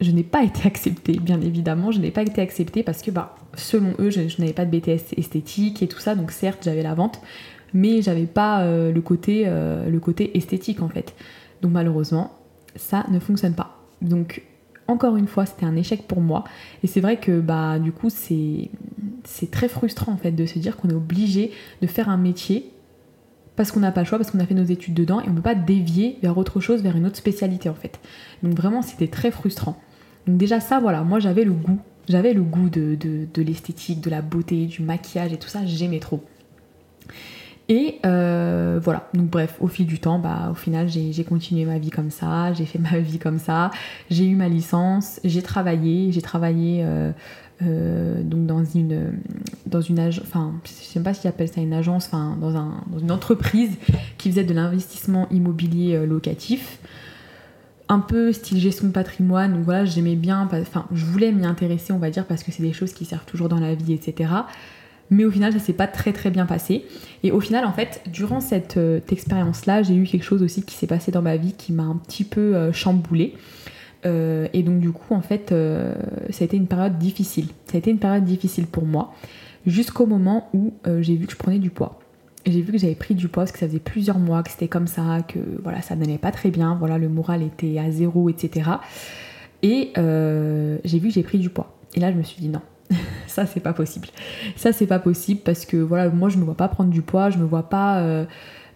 je 0.00 0.10
n'ai 0.10 0.22
pas 0.22 0.42
été 0.44 0.66
acceptée, 0.66 1.18
bien 1.18 1.40
évidemment. 1.40 1.90
Je 1.90 2.00
n'ai 2.00 2.10
pas 2.10 2.22
été 2.22 2.40
acceptée 2.40 2.82
parce 2.82 3.02
que, 3.02 3.10
bah, 3.10 3.36
selon 3.54 3.94
eux, 3.98 4.10
je, 4.10 4.20
n'avais 4.40 4.52
pas 4.52 4.64
de 4.64 4.76
BTS 4.76 5.14
esthétique 5.16 5.82
et 5.82 5.88
tout 5.88 6.00
ça. 6.00 6.14
Donc 6.14 6.30
certes, 6.30 6.60
j'avais 6.62 6.82
la 6.82 6.94
vente, 6.94 7.20
mais 7.74 8.02
j'avais 8.02 8.26
pas 8.26 8.64
le, 8.64 9.00
côté, 9.00 9.44
le 9.44 9.98
côté 9.98 10.36
esthétique 10.36 10.82
en 10.82 10.88
fait. 10.88 11.14
Donc 11.62 11.72
malheureusement, 11.72 12.32
ça 12.76 13.04
ne 13.10 13.18
fonctionne 13.18 13.54
pas. 13.54 13.76
Donc 14.00 14.42
encore 14.88 15.16
une 15.16 15.26
fois, 15.26 15.44
c'était 15.44 15.66
un 15.66 15.76
échec 15.76 16.08
pour 16.08 16.20
moi. 16.20 16.44
Et 16.82 16.86
c'est 16.86 17.00
vrai 17.00 17.18
que 17.18 17.40
bah 17.40 17.78
du 17.78 17.92
coup, 17.92 18.08
c'est 18.10 18.70
c'est 19.24 19.50
très 19.50 19.68
frustrant 19.68 20.12
en 20.12 20.16
fait 20.16 20.32
de 20.32 20.46
se 20.46 20.58
dire 20.58 20.76
qu'on 20.76 20.88
est 20.88 20.94
obligé 20.94 21.52
de 21.82 21.86
faire 21.86 22.08
un 22.08 22.16
métier 22.16 22.70
parce 23.54 23.70
qu'on 23.70 23.80
n'a 23.80 23.92
pas 23.92 24.00
le 24.00 24.06
choix, 24.06 24.18
parce 24.18 24.30
qu'on 24.30 24.38
a 24.38 24.46
fait 24.46 24.54
nos 24.54 24.64
études 24.64 24.94
dedans 24.94 25.20
et 25.20 25.24
on 25.26 25.30
ne 25.30 25.36
peut 25.36 25.42
pas 25.42 25.54
dévier 25.54 26.16
vers 26.22 26.38
autre 26.38 26.60
chose, 26.60 26.82
vers 26.82 26.96
une 26.96 27.06
autre 27.06 27.16
spécialité 27.16 27.68
en 27.68 27.74
fait. 27.74 28.00
Donc 28.42 28.54
vraiment, 28.54 28.82
c'était 28.82 29.08
très 29.08 29.30
frustrant. 29.30 29.78
Donc 30.26 30.38
déjà 30.38 30.60
ça, 30.60 30.78
voilà, 30.80 31.02
moi 31.02 31.18
j'avais 31.20 31.44
le 31.44 31.52
goût, 31.52 31.80
j'avais 32.08 32.32
le 32.32 32.42
goût 32.42 32.70
de, 32.70 32.96
de 32.96 33.42
l'esthétique, 33.42 34.00
de 34.00 34.10
la 34.10 34.22
beauté, 34.22 34.66
du 34.66 34.82
maquillage 34.82 35.32
et 35.32 35.38
tout 35.38 35.48
ça, 35.48 35.66
j'aimais 35.66 35.98
trop. 35.98 36.24
Et 37.68 38.00
euh, 38.06 38.80
voilà, 38.82 39.08
donc 39.12 39.26
bref, 39.26 39.56
au 39.60 39.68
fil 39.68 39.86
du 39.86 39.98
temps, 40.00 40.18
bah, 40.18 40.48
au 40.50 40.54
final, 40.54 40.88
j'ai 40.88 41.24
continué 41.24 41.66
ma 41.66 41.78
vie 41.78 41.90
comme 41.90 42.10
ça, 42.10 42.52
j'ai 42.54 42.64
fait 42.64 42.78
ma 42.92 42.98
vie 42.98 43.18
comme 43.18 43.38
ça, 43.38 43.70
j'ai 44.10 44.26
eu 44.26 44.36
ma 44.36 44.48
licence, 44.48 45.20
j'ai 45.22 45.42
travaillé, 45.42 46.10
j'ai 46.10 46.22
travaillé 46.22 46.82
euh, 46.82 47.12
euh, 47.60 48.22
donc 48.22 48.46
dans 48.46 48.64
une, 48.64 49.18
dans 49.66 49.82
une 49.82 49.98
agence, 49.98 50.24
enfin, 50.26 50.54
je 50.64 50.70
sais 50.70 51.00
pas 51.00 51.12
s'ils 51.12 51.28
appellent 51.28 51.52
ça 51.52 51.60
une 51.60 51.74
agence, 51.74 52.06
enfin, 52.06 52.38
dans, 52.40 52.56
un, 52.56 52.84
dans 52.90 52.98
une 52.98 53.12
entreprise 53.12 53.72
qui 54.16 54.30
faisait 54.30 54.44
de 54.44 54.54
l'investissement 54.54 55.28
immobilier 55.30 56.06
locatif. 56.06 56.78
Un 57.90 58.00
peu 58.00 58.32
style 58.32 58.58
gestion 58.58 58.86
de 58.88 58.92
patrimoine, 58.92 59.54
donc 59.54 59.64
voilà, 59.64 59.86
j'aimais 59.86 60.14
bien, 60.14 60.46
enfin, 60.50 60.86
je 60.92 61.04
voulais 61.04 61.32
m'y 61.32 61.46
intéresser, 61.46 61.92
on 61.92 61.98
va 61.98 62.10
dire, 62.10 62.26
parce 62.26 62.42
que 62.42 62.52
c'est 62.52 62.62
des 62.62 62.74
choses 62.74 62.92
qui 62.92 63.06
servent 63.06 63.24
toujours 63.24 63.48
dans 63.48 63.60
la 63.60 63.74
vie, 63.74 63.94
etc. 63.94 64.30
Mais 65.10 65.24
au 65.24 65.30
final, 65.30 65.52
ça 65.52 65.58
s'est 65.58 65.72
pas 65.72 65.86
très 65.86 66.12
très 66.12 66.30
bien 66.30 66.46
passé. 66.46 66.84
Et 67.22 67.32
au 67.32 67.40
final, 67.40 67.64
en 67.64 67.72
fait, 67.72 68.02
durant 68.12 68.40
cette, 68.40 68.76
euh, 68.76 69.00
expérience-là, 69.10 69.82
j'ai 69.82 69.94
eu 69.94 70.04
quelque 70.04 70.24
chose 70.24 70.42
aussi 70.42 70.62
qui 70.62 70.74
s'est 70.74 70.86
passé 70.86 71.10
dans 71.10 71.22
ma 71.22 71.36
vie 71.36 71.52
qui 71.52 71.72
m'a 71.72 71.84
un 71.84 71.96
petit 71.96 72.24
peu. 72.24 72.56
Euh, 72.56 72.72
chamboulée. 72.72 73.34
Euh, 74.06 74.46
et 74.52 74.62
donc 74.62 74.78
du 74.78 74.92
coup, 74.92 75.14
en 75.14 75.22
fait, 75.22 75.48
ça 75.48 76.42
a 76.42 76.44
été 76.44 76.56
une 76.56 76.66
période 76.66 76.98
difficile. 76.98 77.46
Ça 77.66 77.74
a 77.74 77.78
été 77.78 77.90
une 77.90 77.98
période 77.98 78.24
difficile 78.24 78.66
pour 78.66 78.84
moi, 78.84 79.14
jusqu'au 79.66 80.06
moment 80.06 80.48
où 80.52 80.72
j'ai 81.00 81.16
vu 81.16 81.26
que 81.26 81.32
je 81.32 81.38
prenais 81.38 81.58
du 81.58 81.70
poids. 81.70 81.98
J'ai 82.46 82.60
vu 82.62 82.72
que 82.72 82.78
j'avais 82.78 82.94
pris 82.94 83.14
du 83.14 83.28
poids 83.28 83.42
parce 83.42 83.52
que 83.52 83.58
ça 83.58 83.66
faisait 83.66 83.80
plusieurs 83.80 84.18
mois 84.18 84.42
que 84.42 84.50
c'était 84.50 84.68
comme 84.68 84.86
ça, 84.86 85.18
que 85.26 85.38
voilà, 85.62 85.82
ça 85.82 85.96
n'allait 85.96 86.18
pas 86.18 86.30
très 86.30 86.50
bien, 86.50 86.76
voilà, 86.78 86.98
le 86.98 87.08
moral 87.08 87.42
était 87.42 87.78
à 87.78 87.90
zéro, 87.90 88.28
etc. 88.28 88.70
Et 89.62 89.90
j'ai 89.96 90.98
vu 90.98 91.08
que 91.08 91.14
j'ai 91.14 91.24
pris 91.24 91.38
du 91.38 91.50
poids. 91.50 91.74
Et 91.94 92.00
là, 92.00 92.12
je 92.12 92.16
me 92.16 92.22
suis 92.22 92.40
dit 92.40 92.48
non, 92.48 92.62
ça 93.26 93.46
c'est 93.46 93.60
pas 93.60 93.72
possible. 93.72 94.08
Ça 94.56 94.72
c'est 94.72 94.86
pas 94.86 94.98
possible 94.98 95.40
parce 95.44 95.64
que 95.64 95.76
voilà, 95.76 96.08
moi 96.10 96.28
je 96.28 96.38
me 96.38 96.44
vois 96.44 96.56
pas 96.56 96.68
prendre 96.68 96.90
du 96.90 97.02
poids, 97.02 97.30
je 97.30 97.38
me 97.38 97.44
vois 97.44 97.68
pas 97.68 97.98
euh, 98.00 98.24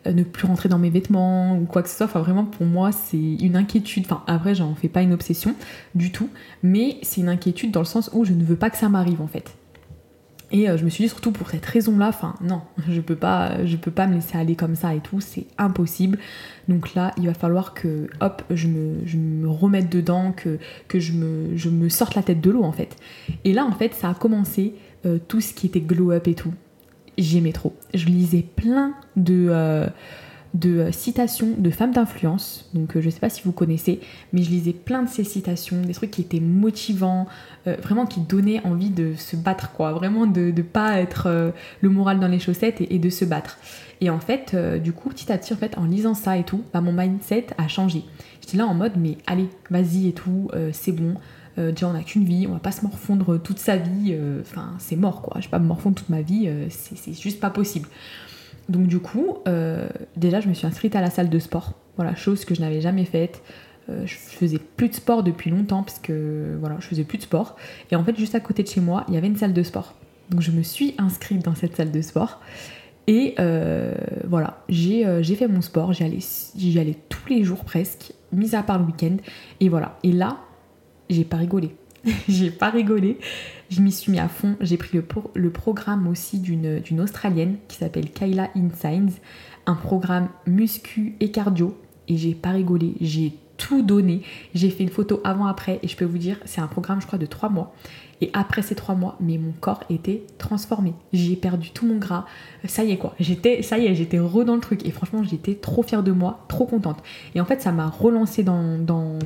ne 0.07 0.23
plus 0.23 0.47
rentrer 0.47 0.69
dans 0.69 0.79
mes 0.79 0.91
vêtements 0.91 1.57
ou 1.59 1.65
quoi 1.65 1.83
que 1.83 1.89
ce 1.89 1.97
soit. 1.97 2.07
Enfin 2.07 2.21
vraiment 2.21 2.45
pour 2.45 2.67
moi 2.67 2.93
c'est 2.93 3.17
une 3.17 3.57
inquiétude. 3.57 4.05
Enfin 4.07 4.23
après 4.27 4.55
j'en 4.55 4.75
fais 4.75 4.89
pas 4.89 5.03
une 5.03 5.13
obsession 5.13 5.55
du 5.95 6.13
tout, 6.13 6.29
mais 6.63 6.99
c'est 7.03 7.21
une 7.21 7.29
inquiétude 7.29 7.71
dans 7.71 7.81
le 7.81 7.87
sens 7.87 8.11
où 8.13 8.25
je 8.25 8.33
ne 8.33 8.45
veux 8.45 8.57
pas 8.57 8.71
que 8.71 8.77
ça 8.77 8.89
m'arrive 8.89 9.21
en 9.21 9.29
fait. 9.29 9.55
Et 10.53 10.69
euh, 10.69 10.77
je 10.77 10.85
me 10.85 10.91
suis 10.91 11.05
dit 11.05 11.09
surtout 11.09 11.33
pour 11.33 11.49
cette 11.51 11.65
raison-là, 11.65 12.09
enfin 12.09 12.35
non, 12.43 12.61
je 12.89 13.01
peux 13.01 13.17
pas, 13.17 13.65
je 13.65 13.77
peux 13.77 13.91
pas 13.91 14.07
me 14.07 14.15
laisser 14.15 14.37
aller 14.37 14.55
comme 14.55 14.77
ça 14.77 14.95
et 14.95 15.01
tout, 15.01 15.21
c'est 15.21 15.47
impossible. 15.57 16.19
Donc 16.69 16.95
là, 16.95 17.13
il 17.17 17.27
va 17.27 17.35
falloir 17.35 17.73
que 17.73 18.09
hop, 18.21 18.43
je 18.51 18.69
me, 18.69 19.49
remette 19.49 19.91
dedans, 19.91 20.33
que, 20.33 20.59
que 20.89 21.01
je, 21.01 21.13
me, 21.13 21.57
je 21.57 21.71
me 21.71 21.89
sorte 21.89 22.15
la 22.15 22.23
tête 22.23 22.41
de 22.41 22.51
l'eau 22.51 22.63
en 22.63 22.73
fait. 22.73 22.97
Et 23.45 23.53
là 23.53 23.65
en 23.65 23.73
fait, 23.73 23.95
ça 23.95 24.11
a 24.11 24.15
commencé 24.15 24.75
euh, 25.07 25.19
tout 25.27 25.41
ce 25.41 25.55
qui 25.55 25.67
était 25.67 25.81
glow 25.81 26.13
up 26.13 26.29
et 26.29 26.35
tout. 26.35 26.53
J'aimais 27.17 27.53
trop. 27.53 27.75
Je 27.95 28.07
lisais 28.07 28.43
plein 28.43 28.95
de 29.17 29.49
euh, 29.51 29.87
de 30.55 30.81
euh, 30.81 30.93
citations 30.93 31.55
de 31.57 31.71
femmes 31.71 31.93
d'influence. 31.93 32.69
Donc 32.75 32.97
euh, 32.97 33.01
je 33.01 33.11
sais 33.11 33.21
pas 33.21 33.31
si 33.31 33.43
vous 33.45 33.53
connaissez, 33.53 34.01
mais 34.33 34.43
je 34.43 34.51
lisais 34.51 34.73
plein 34.73 35.03
de 35.03 35.09
ces 35.09 35.25
citations, 35.25 35.81
des 35.83 35.95
trucs 35.95 36.11
qui 36.11 36.21
étaient 36.21 36.41
motivants, 36.41 37.27
euh, 37.67 37.77
vraiment 37.83 38.07
qui 38.07 38.21
donnaient 38.21 38.65
envie 38.65 38.91
de 38.91 39.15
se 39.17 39.37
battre, 39.37 39.73
quoi. 39.73 39.93
Vraiment 39.93 40.27
de 40.27 40.53
ne 40.55 40.63
pas 40.63 41.01
être 41.01 41.53
le 41.81 41.89
moral 41.89 42.21
dans 42.21 42.29
les 42.29 42.39
chaussettes 42.39 42.81
et, 42.81 42.99
de 42.99 43.11
se 43.11 43.25
battre. 43.25 43.59
Et 44.01 44.11
en 44.11 44.19
fait, 44.19 44.57
du 44.83 44.93
coup, 44.93 45.09
petit 45.09 45.31
à 45.33 45.39
petit, 45.39 45.55
en 45.77 45.85
lisant 45.85 46.15
ça 46.15 46.37
et 46.37 46.45
tout, 46.45 46.63
bah, 46.73 46.81
mon 46.81 46.93
mindset 46.93 47.47
a 47.57 47.69
changé. 47.69 48.05
J'étais 48.41 48.57
là 48.57 48.67
en 48.67 48.75
mode, 48.75 48.93
mais 48.97 49.19
allez, 49.27 49.49
vas-y 49.71 50.09
et 50.09 50.13
tout, 50.13 50.51
c'est 50.73 50.93
bon. 50.93 51.15
déjà 51.57 51.89
on 51.89 51.93
n'a 51.93 52.03
qu'une 52.03 52.25
vie, 52.25 52.47
on 52.49 52.53
va 52.53 52.59
pas 52.59 52.73
se 52.73 52.83
morfondre 52.83 53.41
toute 53.41 53.59
sa 53.59 53.77
vie, 53.77 54.17
enfin 54.41 54.75
c'est 54.79 54.97
mort 54.97 55.23
quoi, 55.23 55.41
je 55.41 55.47
vais 55.47 55.51
pas 55.51 55.59
me 55.59 55.67
morfondre 55.67 55.97
toute 55.97 56.09
ma 56.09 56.23
vie, 56.23 56.49
c'est 56.69 57.15
juste 57.15 57.41
pas 57.41 57.51
possible. 57.51 57.89
Donc 58.69 58.87
du 58.87 58.99
coup, 58.99 59.39
euh, 59.49 59.89
déjà 60.17 60.41
je 60.41 60.49
me 60.49 60.55
suis 60.55 60.67
inscrite 60.67 60.97
à 60.97 61.01
la 61.01 61.11
salle 61.11 61.29
de 61.29 61.39
sport. 61.39 61.73
Voilà, 61.97 62.15
chose 62.15 62.45
que 62.45 62.55
je 62.55 62.61
n'avais 62.61 62.81
jamais 62.81 63.05
faite. 63.05 63.43
Euh, 63.91 64.07
je 64.07 64.15
faisais 64.15 64.59
plus 64.59 64.89
de 64.89 64.95
sport 64.95 65.23
depuis 65.23 65.51
longtemps 65.51 65.83
parce 65.83 65.99
que 65.99 66.57
voilà, 66.61 66.77
je 66.81 66.87
faisais 66.87 67.05
plus 67.05 67.19
de 67.19 67.25
sport. 67.25 67.57
Et 67.91 67.97
en 67.97 68.05
fait, 68.05 68.17
juste 68.17 68.35
à 68.35 68.41
côté 68.41 68.63
de 68.63 68.69
chez 68.69 68.81
moi, 68.81 69.05
il 69.09 69.15
y 69.15 69.17
avait 69.17 69.27
une 69.27 69.37
salle 69.37 69.53
de 69.53 69.63
sport. 69.63 69.95
Donc 70.31 70.41
je 70.41 70.51
me 70.51 70.63
suis 70.63 70.95
inscrite 70.99 71.45
dans 71.45 71.55
cette 71.55 71.77
salle 71.77 71.91
de 71.91 72.01
sport. 72.01 72.41
Et 73.09 73.35
euh, 73.41 73.95
voilà, 74.25 74.63
j'ai 74.69 75.05
fait 75.35 75.49
mon 75.49 75.61
sport, 75.61 75.93
j'y 75.93 76.05
allais, 76.05 76.21
allais 76.81 76.97
tous 77.09 77.29
les 77.29 77.43
jours 77.43 77.65
presque, 77.65 78.13
mis 78.33 78.55
à 78.55 78.63
part 78.63 78.79
le 78.79 78.85
week-end. 78.85 79.17
Et 79.61 79.69
voilà, 79.69 79.99
et 80.05 80.13
là, 80.13 80.39
j'ai 81.11 81.25
pas 81.25 81.37
rigolé. 81.37 81.75
j'ai 82.29 82.51
pas 82.51 82.71
rigolé. 82.71 83.19
Je 83.71 83.81
m'y 83.81 83.93
suis 83.93 84.13
mis 84.13 84.19
à 84.19 84.29
fond. 84.29 84.57
J'ai 84.61 84.77
pris 84.77 84.99
le, 85.35 85.51
programme 85.51 86.07
aussi 86.09 86.39
d'une 86.39 87.01
Australienne 87.01 87.57
qui 87.69 87.77
s'appelle 87.77 88.11
Kayla 88.11 88.51
Insigns, 88.57 89.13
un 89.67 89.75
programme 89.75 90.29
muscu 90.47 91.15
et 91.21 91.31
cardio. 91.31 91.77
Et 92.09 92.17
j'ai 92.17 92.35
pas 92.35 92.51
rigolé. 92.51 92.95
J'ai 93.01 93.33
tout 93.63 93.83
donné. 93.83 94.23
J'ai 94.55 94.71
fait 94.71 94.83
une 94.83 94.91
photo 94.91 95.21
avant-après 95.23 95.79
et 95.85 95.89
je 95.89 95.97
peux 95.97 96.05
vous 96.05 96.19
dire, 96.19 96.37
c'est 96.47 96.61
un 96.61 96.67
programme, 96.67 97.01
je 97.01 97.07
crois, 97.07 97.19
de 97.19 97.27
trois 97.27 97.49
mois. 97.49 97.73
Et 98.21 98.29
après 98.33 98.61
ces 98.63 98.75
trois 98.75 98.97
mois, 98.97 99.17
mais 99.21 99.39
mon 99.39 99.53
corps 99.53 99.85
était 99.89 100.25
transformé. 100.37 100.95
J'ai 101.13 101.37
perdu 101.37 101.71
tout 101.71 101.87
mon 101.87 101.97
gras. 101.97 102.25
Ça 102.65 102.83
y 102.83 102.91
est 102.91 102.97
quoi. 102.97 103.15
J'étais, 103.21 103.63
ça 103.63 103.79
y 103.79 103.87
est, 103.87 103.95
j'étais 103.95 104.19
re 104.19 104.45
dans 104.45 104.57
le 104.57 104.61
truc. 104.61 104.85
Et 104.85 104.91
franchement, 104.91 105.23
j'étais 105.23 105.55
trop 105.55 105.85
fière 105.85 106.03
de 106.03 106.11
moi, 106.11 106.45
trop 106.49 106.67
contente. 106.67 106.99
Et 107.37 107.41
en 107.41 107.45
fait, 107.45 107.63
ça 107.63 107.71
m'a 107.71 107.87
relancé 107.87 108.43
dans, 108.43 108.79
dans, 108.79 109.19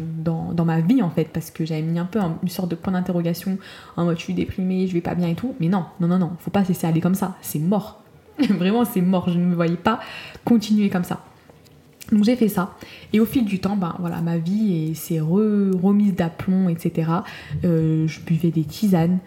dans, 0.53 0.65
ma 0.67 0.81
vie 0.81 1.03
en 1.03 1.11
fait, 1.11 1.31
parce 1.33 1.51
que 1.51 1.65
j'avais 1.65 1.83
mis 1.83 1.99
un 1.99 2.05
peu 2.05 2.21
une 2.43 2.49
sorte 2.51 2.71
de 2.71 2.75
point 2.75 2.93
d'interrogation 2.93 3.57
en 3.97 4.05
mode 4.05 4.19
je 4.19 4.23
suis 4.23 4.35
déprimée, 4.35 4.87
je 4.87 4.93
vais 4.93 5.01
pas 5.01 5.15
bien 5.15 5.29
et 5.29 5.35
tout. 5.35 5.55
Mais 5.61 5.69
non, 5.69 5.87
non, 6.01 6.09
non, 6.09 6.19
non, 6.19 6.33
faut 6.41 6.51
pas 6.51 6.63
se 6.63 6.69
laisser 6.69 6.87
aller 6.87 7.01
comme 7.01 7.15
ça. 7.15 7.37
C'est 7.41 7.59
mort. 7.59 8.03
Vraiment, 8.51 8.85
c'est 8.85 9.01
mort. 9.01 9.31
Je 9.31 9.39
ne 9.39 9.47
me 9.47 9.55
voyais 9.55 9.77
pas 9.77 9.99
continuer 10.45 10.91
comme 10.91 11.05
ça. 11.05 11.21
Donc 12.13 12.25
j'ai 12.25 12.37
fait 12.37 12.49
ça. 12.49 12.77
Et 13.13 13.21
au 13.21 13.27
fil 13.27 13.45
du 13.45 13.59
temps, 13.59 13.77
ben 13.77 13.95
voilà, 13.99 14.21
ma 14.21 14.39
vie 14.39 14.95
s'est 14.95 15.21
remise 15.21 16.15
d'aplomb, 16.15 16.69
etc. 16.69 17.11
Euh, 17.65 18.07
je 18.07 18.21
buvais 18.21 18.51
des 18.51 18.65
tisanes. 18.65 19.19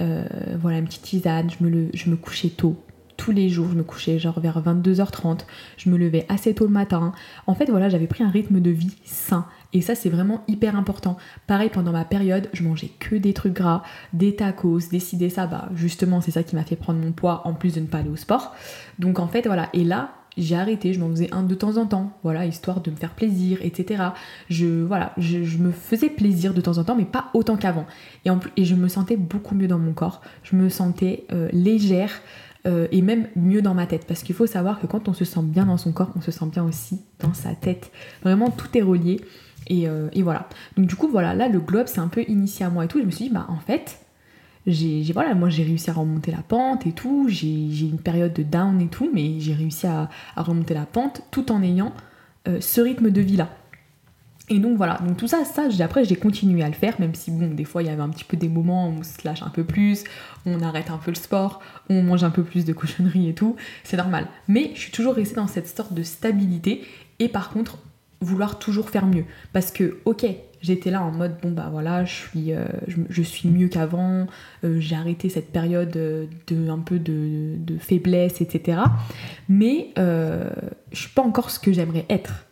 Euh, 0.00 0.24
voilà, 0.60 0.78
une 0.78 0.86
petite 0.86 1.02
tisane. 1.02 1.50
Je 1.50 1.64
me, 1.64 1.88
je 1.92 2.10
me 2.10 2.16
couchais 2.16 2.48
tôt. 2.48 2.76
Tous 3.18 3.32
les 3.32 3.48
jours, 3.50 3.68
je 3.70 3.76
me 3.76 3.84
couchais 3.84 4.18
genre 4.18 4.40
vers 4.40 4.60
22h30. 4.60 5.40
Je 5.76 5.90
me 5.90 5.98
levais 5.98 6.24
assez 6.28 6.54
tôt 6.54 6.64
le 6.64 6.72
matin. 6.72 7.12
En 7.46 7.54
fait, 7.54 7.68
voilà, 7.70 7.88
j'avais 7.88 8.06
pris 8.06 8.24
un 8.24 8.30
rythme 8.30 8.60
de 8.60 8.70
vie 8.70 8.96
sain. 9.04 9.46
Et 9.74 9.80
ça, 9.80 9.94
c'est 9.94 10.08
vraiment 10.08 10.42
hyper 10.48 10.76
important. 10.76 11.16
Pareil, 11.46 11.70
pendant 11.70 11.92
ma 11.92 12.04
période, 12.04 12.48
je 12.52 12.62
mangeais 12.62 12.90
que 12.98 13.14
des 13.14 13.32
trucs 13.32 13.54
gras, 13.54 13.82
des 14.12 14.34
tacos, 14.34 14.80
décider 14.90 15.30
ça, 15.30 15.46
bah 15.46 15.68
justement, 15.74 16.20
c'est 16.20 16.30
ça 16.30 16.42
qui 16.42 16.56
m'a 16.56 16.64
fait 16.64 16.76
prendre 16.76 17.00
mon 17.00 17.12
poids 17.12 17.42
en 17.46 17.54
plus 17.54 17.74
de 17.74 17.80
ne 17.80 17.86
pas 17.86 17.98
aller 17.98 18.10
au 18.10 18.16
sport. 18.16 18.54
Donc 18.98 19.18
en 19.18 19.28
fait, 19.28 19.46
voilà. 19.46 19.68
Et 19.72 19.84
là, 19.84 20.10
j'ai 20.36 20.56
arrêté, 20.56 20.92
je 20.92 21.00
m'en 21.00 21.08
faisais 21.10 21.32
un 21.32 21.42
de 21.42 21.54
temps 21.54 21.76
en 21.76 21.86
temps, 21.86 22.12
voilà, 22.22 22.46
histoire 22.46 22.80
de 22.80 22.90
me 22.90 22.96
faire 22.96 23.14
plaisir, 23.14 23.58
etc. 23.62 24.02
Je, 24.48 24.82
voilà, 24.82 25.12
je, 25.18 25.38
me 25.58 25.70
faisais 25.70 26.08
plaisir 26.08 26.54
de 26.54 26.60
temps 26.60 26.78
en 26.78 26.84
temps, 26.84 26.96
mais 26.96 27.04
pas 27.04 27.26
autant 27.34 27.56
qu'avant. 27.56 27.86
Et, 28.24 28.30
en 28.30 28.38
plus, 28.38 28.50
et 28.56 28.64
je 28.64 28.74
me 28.74 28.88
sentais 28.88 29.16
beaucoup 29.16 29.54
mieux 29.54 29.68
dans 29.68 29.78
mon 29.78 29.92
corps, 29.92 30.22
je 30.42 30.56
me 30.56 30.68
sentais 30.68 31.24
euh, 31.32 31.48
légère 31.52 32.10
euh, 32.66 32.86
et 32.92 33.02
même 33.02 33.28
mieux 33.36 33.60
dans 33.60 33.74
ma 33.74 33.86
tête. 33.86 34.06
Parce 34.06 34.22
qu'il 34.22 34.34
faut 34.34 34.46
savoir 34.46 34.80
que 34.80 34.86
quand 34.86 35.08
on 35.08 35.14
se 35.14 35.24
sent 35.24 35.42
bien 35.42 35.66
dans 35.66 35.76
son 35.76 35.92
corps, 35.92 36.10
on 36.16 36.20
se 36.20 36.30
sent 36.30 36.46
bien 36.46 36.64
aussi 36.64 37.00
dans 37.18 37.34
sa 37.34 37.54
tête. 37.54 37.90
Vraiment, 38.22 38.50
tout 38.50 38.68
est 38.76 38.82
relié. 38.82 39.20
Et, 39.68 39.88
euh, 39.88 40.08
voilà. 40.16 40.48
Donc 40.76 40.86
du 40.86 40.96
coup, 40.96 41.08
voilà, 41.08 41.34
là, 41.34 41.48
le 41.48 41.60
globe, 41.60 41.86
c'est 41.86 42.00
un 42.00 42.08
peu 42.08 42.24
initié 42.26 42.64
à 42.64 42.70
moi 42.70 42.84
et 42.84 42.88
tout. 42.88 42.98
je 43.00 43.04
me 43.04 43.10
suis 43.10 43.26
dit, 43.26 43.30
bah 43.30 43.46
en 43.48 43.58
fait, 43.58 43.98
j'ai 44.66 45.02
voilà 45.12 45.34
moi 45.34 45.48
j'ai 45.48 45.64
réussi 45.64 45.90
à 45.90 45.92
remonter 45.92 46.30
la 46.30 46.42
pente 46.42 46.86
et 46.86 46.92
tout. 46.92 47.26
J'ai 47.28 47.86
une 47.86 47.98
période 47.98 48.32
de 48.32 48.42
down 48.42 48.80
et 48.80 48.88
tout 48.88 49.10
mais 49.12 49.40
j'ai 49.40 49.54
réussi 49.54 49.86
à, 49.86 50.08
remonter 50.36 50.74
la 50.74 50.86
pente 50.86 51.22
tout 51.30 51.50
en 51.50 51.62
ayant 51.62 51.92
euh, 52.48 52.60
ce 52.60 52.80
rythme 52.80 53.10
de 53.10 53.20
vie 53.20 53.36
là 53.36 53.48
et 54.48 54.58
donc 54.58 54.76
voilà. 54.76 54.98
Donc 55.06 55.16
tout 55.16 55.28
ça 55.28 55.44
ça 55.44 55.68
après 55.80 56.04
j'ai 56.04 56.16
continué 56.16 56.62
à 56.62 56.68
le 56.68 56.74
faire 56.74 57.00
même 57.00 57.14
si 57.14 57.30
bon 57.30 57.54
des 57.54 57.64
fois 57.64 57.82
il 57.82 57.86
y 57.86 57.90
avait 57.90 58.02
un 58.02 58.08
petit 58.08 58.24
peu 58.24 58.36
des 58.36 58.48
moments 58.48 58.88
où 58.88 58.92
on 59.00 59.02
se 59.02 59.24
lâche 59.24 59.42
un 59.42 59.50
peu 59.50 59.64
plus 59.64 60.04
on 60.46 60.60
arrête 60.60 60.90
un 60.90 60.98
peu 60.98 61.10
le 61.10 61.16
sport 61.16 61.60
on 61.88 62.02
mange 62.02 62.24
un 62.24 62.30
peu 62.30 62.42
plus 62.42 62.64
de 62.64 62.72
cochonneries 62.72 63.28
et 63.28 63.34
tout. 63.34 63.56
C'est 63.84 63.96
normal. 63.96 64.26
Mais 64.48 64.70
je 64.74 64.80
suis 64.80 64.92
toujours 64.92 65.14
restée 65.14 65.36
dans 65.36 65.46
cette 65.46 65.68
sorte 65.68 65.92
de 65.92 66.02
stabilité 66.02 66.82
et 67.18 67.28
par 67.28 67.50
contre 67.50 67.78
vouloir 68.20 68.58
toujours 68.58 68.90
faire 68.90 69.06
mieux. 69.06 69.24
Parce 69.52 69.72
que 69.72 69.98
ok 70.04 70.26
j'étais 70.62 70.90
là 70.90 71.02
en 71.02 71.10
mode 71.10 71.36
bon 71.42 71.50
bah 71.50 71.68
voilà 71.70 72.04
je 72.04 72.14
suis 72.14 72.52
euh, 72.52 72.64
je, 72.86 73.22
suis 73.22 73.48
mieux 73.48 73.68
qu'avant 73.68 74.26
euh, 74.64 74.80
j'ai 74.80 74.94
arrêté 74.94 75.28
cette 75.28 75.50
période 75.50 75.96
euh, 75.96 76.26
de 76.46 76.70
un 76.70 76.78
peu 76.78 76.98
de, 76.98 77.58
faiblesse 77.78 78.40
etc 78.40 78.82
mais 79.48 79.88
euh, 79.98 80.50
je 80.92 81.00
suis 81.00 81.10
pas 81.10 81.22
encore 81.22 81.50
ce 81.50 81.58
que 81.58 81.72
j'aimerais 81.72 82.06
être. 82.08 82.46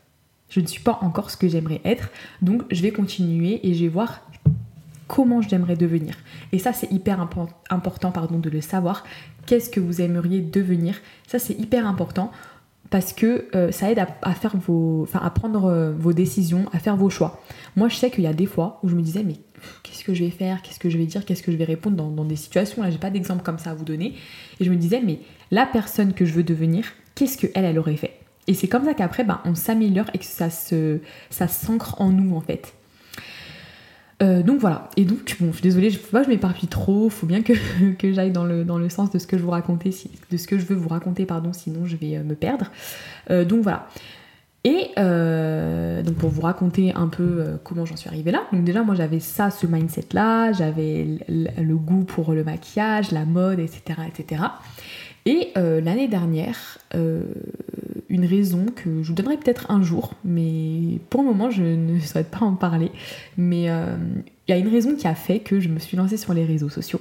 Je 0.48 0.60
ne 0.60 0.66
suis 0.66 0.82
pas 0.82 0.98
encore 1.02 1.30
ce 1.30 1.36
que 1.36 1.48
j'aimerais 1.48 1.80
être. 1.84 2.10
Donc 2.42 2.62
je 2.70 2.82
vais 2.82 2.90
continuer 2.90 3.66
et 3.66 3.74
je 3.74 3.84
vais 3.84 3.88
voir 3.88 4.20
comment 5.06 5.40
j'aimerais 5.40 5.76
devenir. 5.76 6.16
Et 6.52 6.58
ça 6.58 6.72
c'est 6.72 6.90
hyper 6.90 7.20
important 7.20 8.10
pardon 8.10 8.38
de 8.38 8.50
le 8.50 8.60
savoir. 8.60 9.04
Qu'est-ce 9.46 9.70
que 9.70 9.80
vous 9.80 10.00
aimeriez 10.00 10.40
devenir? 10.40 11.00
Ça 11.26 11.38
c'est 11.38 11.54
hyper 11.54 11.86
important 11.86 12.32
parce 12.90 13.12
que 13.12 13.46
euh, 13.54 13.70
ça 13.70 13.90
aide 13.90 14.04
à, 14.22 14.34
faire 14.34 14.56
vos, 14.56 15.06
à 15.14 15.30
prendre 15.30 15.66
euh, 15.66 15.92
vos 15.92 16.12
décisions, 16.12 16.66
à 16.72 16.80
faire 16.80 16.96
vos 16.96 17.08
choix. 17.08 17.40
Moi, 17.76 17.88
je 17.88 17.94
sais 17.94 18.10
qu'il 18.10 18.24
y 18.24 18.26
a 18.26 18.32
des 18.32 18.46
fois 18.46 18.80
où 18.82 18.88
je 18.88 18.96
me 18.96 19.02
disais, 19.02 19.22
mais 19.22 19.36
qu'est-ce 19.84 20.02
que 20.02 20.12
je 20.12 20.24
vais 20.24 20.30
faire, 20.30 20.60
qu'est-ce 20.60 20.80
que 20.80 20.90
je 20.90 20.98
vais 20.98 21.06
dire, 21.06 21.24
qu'est-ce 21.24 21.42
que 21.42 21.52
je 21.52 21.56
vais 21.56 21.64
répondre 21.64 21.96
dans, 21.96 22.24
des 22.24 22.36
situations? 22.36 22.82
Là, 22.82 22.90
j'ai 22.90 22.98
pas 22.98 23.10
d'exemple 23.10 23.42
comme 23.44 23.58
ça 23.58 23.70
à 23.70 23.74
vous 23.74 23.84
donner. 23.84 24.14
Et 24.58 24.64
je 24.64 24.70
me 24.70 24.76
disais, 24.76 25.00
mais 25.04 25.20
la 25.52 25.66
personne 25.66 26.12
que 26.12 26.24
je 26.24 26.32
veux 26.32 26.42
devenir, 26.42 26.84
qu'est-ce 27.14 27.38
qu'elle, 27.38 27.64
elle 27.64 27.78
aurait 27.78 27.96
fait? 27.96 28.18
Et 28.48 28.54
c'est 28.54 28.68
comme 28.68 28.84
ça 28.84 28.94
qu'après, 28.94 29.22
ben, 29.22 29.40
on 29.44 29.54
s'améliore 29.54 30.06
et 30.12 30.18
que 30.18 30.24
ça 30.24 30.50
s'ancre 31.48 32.00
en 32.00 32.10
nous, 32.10 32.34
en 32.34 32.40
fait. 32.40 32.74
Euh, 34.22 34.42
donc 34.42 34.60
voilà, 34.60 34.90
et 34.96 35.04
donc 35.04 35.36
bon, 35.40 35.48
je 35.48 35.54
suis 35.54 35.62
désolée, 35.62 35.88
je, 35.88 35.98
pas, 35.98 36.22
je 36.22 36.28
m'éparpille 36.28 36.68
trop, 36.68 37.08
faut 37.08 37.26
bien 37.26 37.42
que, 37.42 37.54
que 37.98 38.12
j'aille 38.12 38.32
dans 38.32 38.44
le, 38.44 38.64
dans 38.64 38.78
le 38.78 38.88
sens 38.90 39.10
de 39.10 39.18
ce 39.18 39.26
que 39.26 39.38
je 39.38 39.42
vous 39.42 39.50
raconter, 39.50 39.94
de 40.30 40.36
ce 40.36 40.46
que 40.46 40.58
je 40.58 40.66
veux 40.66 40.76
vous 40.76 40.88
raconter, 40.88 41.24
pardon, 41.24 41.52
sinon 41.52 41.86
je 41.86 41.96
vais 41.96 42.16
euh, 42.16 42.22
me 42.22 42.34
perdre. 42.34 42.66
Euh, 43.30 43.44
donc 43.44 43.62
voilà. 43.62 43.88
Et 44.62 44.90
donc 46.04 46.16
pour 46.16 46.28
vous 46.28 46.42
raconter 46.42 46.92
un 46.94 47.08
peu 47.08 47.58
comment 47.64 47.86
j'en 47.86 47.96
suis 47.96 48.10
arrivée 48.10 48.30
là, 48.30 48.42
donc 48.52 48.62
déjà 48.62 48.82
moi 48.82 48.94
j'avais 48.94 49.18
ça, 49.18 49.50
ce 49.50 49.66
mindset 49.66 50.08
là, 50.12 50.52
j'avais 50.52 51.06
le, 51.28 51.76
goût 51.76 52.04
pour 52.04 52.34
le 52.34 52.44
maquillage, 52.44 53.10
la 53.10 53.24
mode, 53.24 53.58
etc. 53.58 54.00
etc. 54.06 54.42
Et 55.24 55.52
l'année 55.56 56.08
dernière, 56.08 56.76
une 58.10 58.26
raison 58.26 58.66
que 58.74 59.02
je 59.02 59.08
vous 59.08 59.14
donnerai 59.14 59.36
peut-être 59.36 59.70
un 59.70 59.82
jour, 59.82 60.14
mais 60.24 60.98
pour 61.08 61.22
le 61.22 61.28
moment 61.28 61.50
je 61.50 61.62
ne 61.62 61.98
souhaite 62.00 62.30
pas 62.30 62.44
en 62.44 62.54
parler. 62.54 62.90
Mais 63.38 63.70
euh, 63.70 63.96
il 64.46 64.50
y 64.50 64.54
a 64.54 64.58
une 64.58 64.68
raison 64.68 64.96
qui 64.96 65.06
a 65.06 65.14
fait 65.14 65.38
que 65.38 65.60
je 65.60 65.68
me 65.68 65.78
suis 65.78 65.96
lancée 65.96 66.16
sur 66.16 66.34
les 66.34 66.44
réseaux 66.44 66.68
sociaux. 66.68 67.00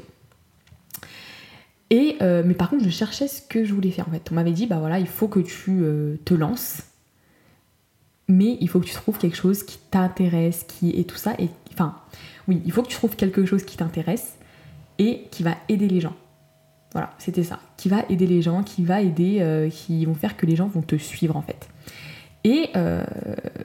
Et, 1.90 2.18
euh, 2.22 2.44
mais 2.46 2.54
par 2.54 2.70
contre, 2.70 2.84
je 2.84 2.90
cherchais 2.90 3.28
ce 3.28 3.42
que 3.42 3.66
je 3.66 3.74
voulais 3.74 3.90
faire 3.90 4.08
en 4.08 4.12
fait. 4.12 4.28
On 4.32 4.36
m'avait 4.36 4.52
dit, 4.52 4.68
bah 4.68 4.78
voilà, 4.78 5.00
il 5.00 5.08
faut 5.08 5.28
que 5.28 5.40
tu 5.40 5.80
euh, 5.82 6.18
te 6.24 6.36
lances, 6.36 6.84
mais 8.28 8.58
il 8.62 8.70
faut 8.70 8.80
que 8.80 8.86
tu 8.86 8.94
trouves 8.94 9.18
quelque 9.18 9.38
chose 9.38 9.64
qui 9.64 9.80
t'intéresse, 9.90 10.66
qui 10.68 10.92
est 10.92 11.10
tout 11.10 11.18
ça. 11.18 11.34
Et 11.40 11.50
enfin, 11.74 11.96
oui, 12.48 12.62
il 12.66 12.72
faut 12.72 12.84
que 12.84 12.90
tu 12.90 12.96
trouves 12.96 13.16
quelque 13.16 13.46
chose 13.46 13.64
qui 13.64 13.78
t'intéresse 13.78 14.36
et 15.00 15.24
qui 15.32 15.42
va 15.42 15.58
aider 15.68 15.88
les 15.88 16.02
gens. 16.02 16.16
Voilà, 16.94 17.12
c'était 17.20 17.44
ça. 17.44 17.60
Qui 17.78 17.90
va 17.90 18.04
aider 18.10 18.26
les 18.26 18.42
gens, 18.42 18.64
qui 18.64 18.84
va 18.84 19.02
aider, 19.02 19.38
euh, 19.42 19.70
qui 19.70 20.06
vont 20.06 20.16
faire 20.16 20.36
que 20.36 20.46
les 20.46 20.56
gens 20.56 20.68
vont 20.68 20.82
te 20.82 20.96
suivre 20.96 21.38
en 21.38 21.42
fait. 21.42 21.70
Et 22.44 22.70
euh, 22.76 23.04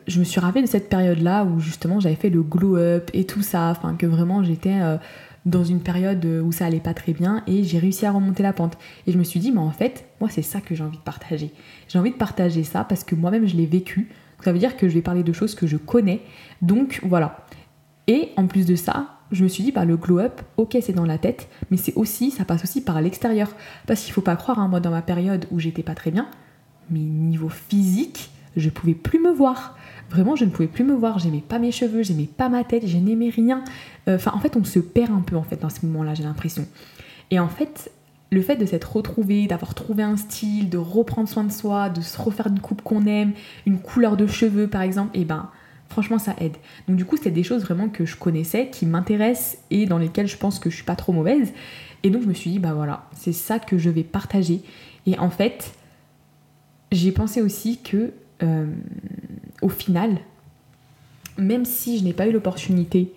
je 0.06 0.18
me 0.18 0.24
suis 0.24 0.40
rappelée 0.40 0.62
de 0.62 0.68
cette 0.68 0.88
période-là 0.88 1.44
où 1.44 1.60
justement 1.60 2.00
j'avais 2.00 2.16
fait 2.16 2.28
le 2.28 2.42
glow-up 2.42 3.10
et 3.14 3.24
tout 3.24 3.42
ça, 3.42 3.70
enfin 3.70 3.94
que 3.94 4.04
vraiment 4.04 4.42
j'étais 4.42 4.80
euh, 4.80 4.96
dans 5.46 5.64
une 5.64 5.80
période 5.80 6.24
où 6.24 6.50
ça 6.52 6.66
allait 6.66 6.80
pas 6.80 6.92
très 6.92 7.12
bien 7.12 7.42
et 7.46 7.62
j'ai 7.62 7.78
réussi 7.78 8.04
à 8.04 8.10
remonter 8.10 8.42
la 8.42 8.52
pente. 8.52 8.76
Et 9.06 9.12
je 9.12 9.18
me 9.18 9.24
suis 9.24 9.40
dit, 9.40 9.52
mais 9.52 9.60
en 9.60 9.70
fait, 9.70 10.06
moi 10.20 10.28
c'est 10.28 10.42
ça 10.42 10.60
que 10.60 10.74
j'ai 10.74 10.82
envie 10.82 10.98
de 10.98 11.02
partager. 11.02 11.50
J'ai 11.88 11.98
envie 11.98 12.10
de 12.10 12.16
partager 12.16 12.64
ça 12.64 12.84
parce 12.84 13.04
que 13.04 13.14
moi-même 13.14 13.46
je 13.46 13.56
l'ai 13.56 13.66
vécu. 13.66 14.10
Ça 14.42 14.52
veut 14.52 14.58
dire 14.58 14.76
que 14.76 14.88
je 14.88 14.94
vais 14.94 15.02
parler 15.02 15.22
de 15.22 15.32
choses 15.32 15.54
que 15.54 15.66
je 15.66 15.78
connais. 15.78 16.20
Donc 16.60 17.00
voilà. 17.04 17.46
Et 18.06 18.30
en 18.36 18.46
plus 18.46 18.66
de 18.66 18.74
ça, 18.74 19.13
je 19.32 19.42
me 19.42 19.48
suis 19.48 19.64
dit, 19.64 19.72
bah, 19.72 19.84
le 19.84 19.96
glow-up, 19.96 20.40
ok, 20.56 20.76
c'est 20.80 20.92
dans 20.92 21.06
la 21.06 21.18
tête, 21.18 21.48
mais 21.70 21.76
c'est 21.76 21.94
aussi, 21.94 22.30
ça 22.30 22.44
passe 22.44 22.64
aussi 22.64 22.82
par 22.82 23.00
l'extérieur. 23.00 23.48
Parce 23.86 24.02
qu'il 24.02 24.12
faut 24.12 24.20
pas 24.20 24.36
croire, 24.36 24.58
hein, 24.58 24.68
moi, 24.68 24.80
dans 24.80 24.90
ma 24.90 25.02
période 25.02 25.46
où 25.50 25.58
j'étais 25.58 25.82
pas 25.82 25.94
très 25.94 26.10
bien, 26.10 26.28
mais 26.90 27.00
niveau 27.00 27.48
physique, 27.48 28.30
je 28.56 28.70
pouvais 28.70 28.94
plus 28.94 29.18
me 29.18 29.30
voir. 29.30 29.76
Vraiment, 30.10 30.36
je 30.36 30.44
ne 30.44 30.50
pouvais 30.50 30.68
plus 30.68 30.84
me 30.84 30.94
voir. 30.94 31.18
J'aimais 31.18 31.42
pas 31.46 31.58
mes 31.58 31.72
cheveux, 31.72 32.02
j'aimais 32.02 32.28
pas 32.28 32.48
ma 32.48 32.64
tête, 32.64 32.86
je 32.86 32.96
n'aimais 32.96 33.30
rien. 33.30 33.64
Euh, 34.08 34.16
enfin, 34.16 34.32
en 34.34 34.38
fait, 34.38 34.56
on 34.56 34.64
se 34.64 34.78
perd 34.78 35.10
un 35.10 35.22
peu, 35.22 35.36
en 35.36 35.42
fait, 35.42 35.60
dans 35.60 35.70
ce 35.70 35.84
moment-là, 35.86 36.14
j'ai 36.14 36.22
l'impression. 36.22 36.66
Et 37.30 37.40
en 37.40 37.48
fait, 37.48 37.90
le 38.30 38.42
fait 38.42 38.56
de 38.56 38.66
s'être 38.66 38.96
retrouvé, 38.96 39.46
d'avoir 39.46 39.74
trouvé 39.74 40.02
un 40.02 40.16
style, 40.16 40.68
de 40.68 40.78
reprendre 40.78 41.28
soin 41.28 41.44
de 41.44 41.52
soi, 41.52 41.88
de 41.88 42.00
se 42.00 42.20
refaire 42.20 42.48
une 42.48 42.60
coupe 42.60 42.82
qu'on 42.82 43.06
aime, 43.06 43.32
une 43.66 43.78
couleur 43.78 44.16
de 44.16 44.26
cheveux, 44.26 44.68
par 44.68 44.82
exemple, 44.82 45.16
et 45.16 45.22
eh 45.22 45.24
ben 45.24 45.50
franchement 45.88 46.18
ça 46.18 46.34
aide. 46.40 46.56
Donc 46.88 46.96
du 46.96 47.04
coup 47.04 47.16
c'était 47.16 47.30
des 47.30 47.42
choses 47.42 47.62
vraiment 47.62 47.88
que 47.88 48.04
je 48.04 48.16
connaissais, 48.16 48.68
qui 48.70 48.86
m'intéressent 48.86 49.58
et 49.70 49.86
dans 49.86 49.98
lesquelles 49.98 50.28
je 50.28 50.36
pense 50.36 50.58
que 50.58 50.70
je 50.70 50.76
suis 50.76 50.84
pas 50.84 50.96
trop 50.96 51.12
mauvaise. 51.12 51.52
Et 52.02 52.10
donc 52.10 52.22
je 52.22 52.28
me 52.28 52.34
suis 52.34 52.50
dit 52.50 52.58
bah 52.58 52.74
voilà, 52.74 53.08
c'est 53.14 53.32
ça 53.32 53.58
que 53.58 53.78
je 53.78 53.90
vais 53.90 54.04
partager. 54.04 54.62
Et 55.06 55.18
en 55.18 55.30
fait, 55.30 55.74
j'ai 56.92 57.12
pensé 57.12 57.42
aussi 57.42 57.78
que 57.78 58.12
euh, 58.42 58.66
au 59.62 59.68
final, 59.68 60.18
même 61.38 61.64
si 61.64 61.98
je 61.98 62.04
n'ai 62.04 62.12
pas 62.12 62.26
eu 62.26 62.32
l'opportunité 62.32 63.12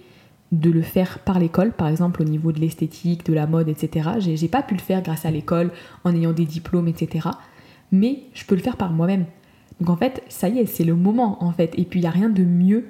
de 0.52 0.72
le 0.72 0.82
faire 0.82 1.20
par 1.20 1.40
l'école, 1.40 1.74
par 1.74 1.88
exemple 1.88 2.22
au 2.22 2.26
niveau 2.26 2.52
de 2.52 2.60
l'esthétique, 2.60 3.26
de 3.26 3.34
la 3.34 3.48
mode, 3.48 3.68
etc. 3.68 4.12
J'ai 4.20 4.48
pas 4.48 4.64
pu 4.64 4.76
le 4.76 4.80
faire 4.80 5.02
grâce 5.02 5.26
à 5.26 5.32
l'école, 5.32 5.72
en 6.04 6.16
ayant 6.16 6.32
des 6.32 6.46
diplômes, 6.46 6.88
etc. 6.88 7.30
Mais 7.92 8.24
je 8.34 8.46
peux 8.46 8.56
le 8.56 8.62
faire 8.62 8.78
par 8.78 8.92
moi-même. 8.92 9.26
Donc 9.80 9.90
en 9.90 9.98
fait, 9.98 10.24
ça 10.28 10.50
y 10.50 10.60
est, 10.60 10.66
c'est 10.66 10.84
le 10.84 10.96
moment 10.96 11.44
en 11.44 11.52
fait. 11.52 11.74
Et 11.78 11.84
puis 11.84 12.00
il 12.00 12.04
n'y 12.04 12.08
a 12.08 12.12
rien 12.12 12.30
de 12.30 12.44
mieux 12.44 12.86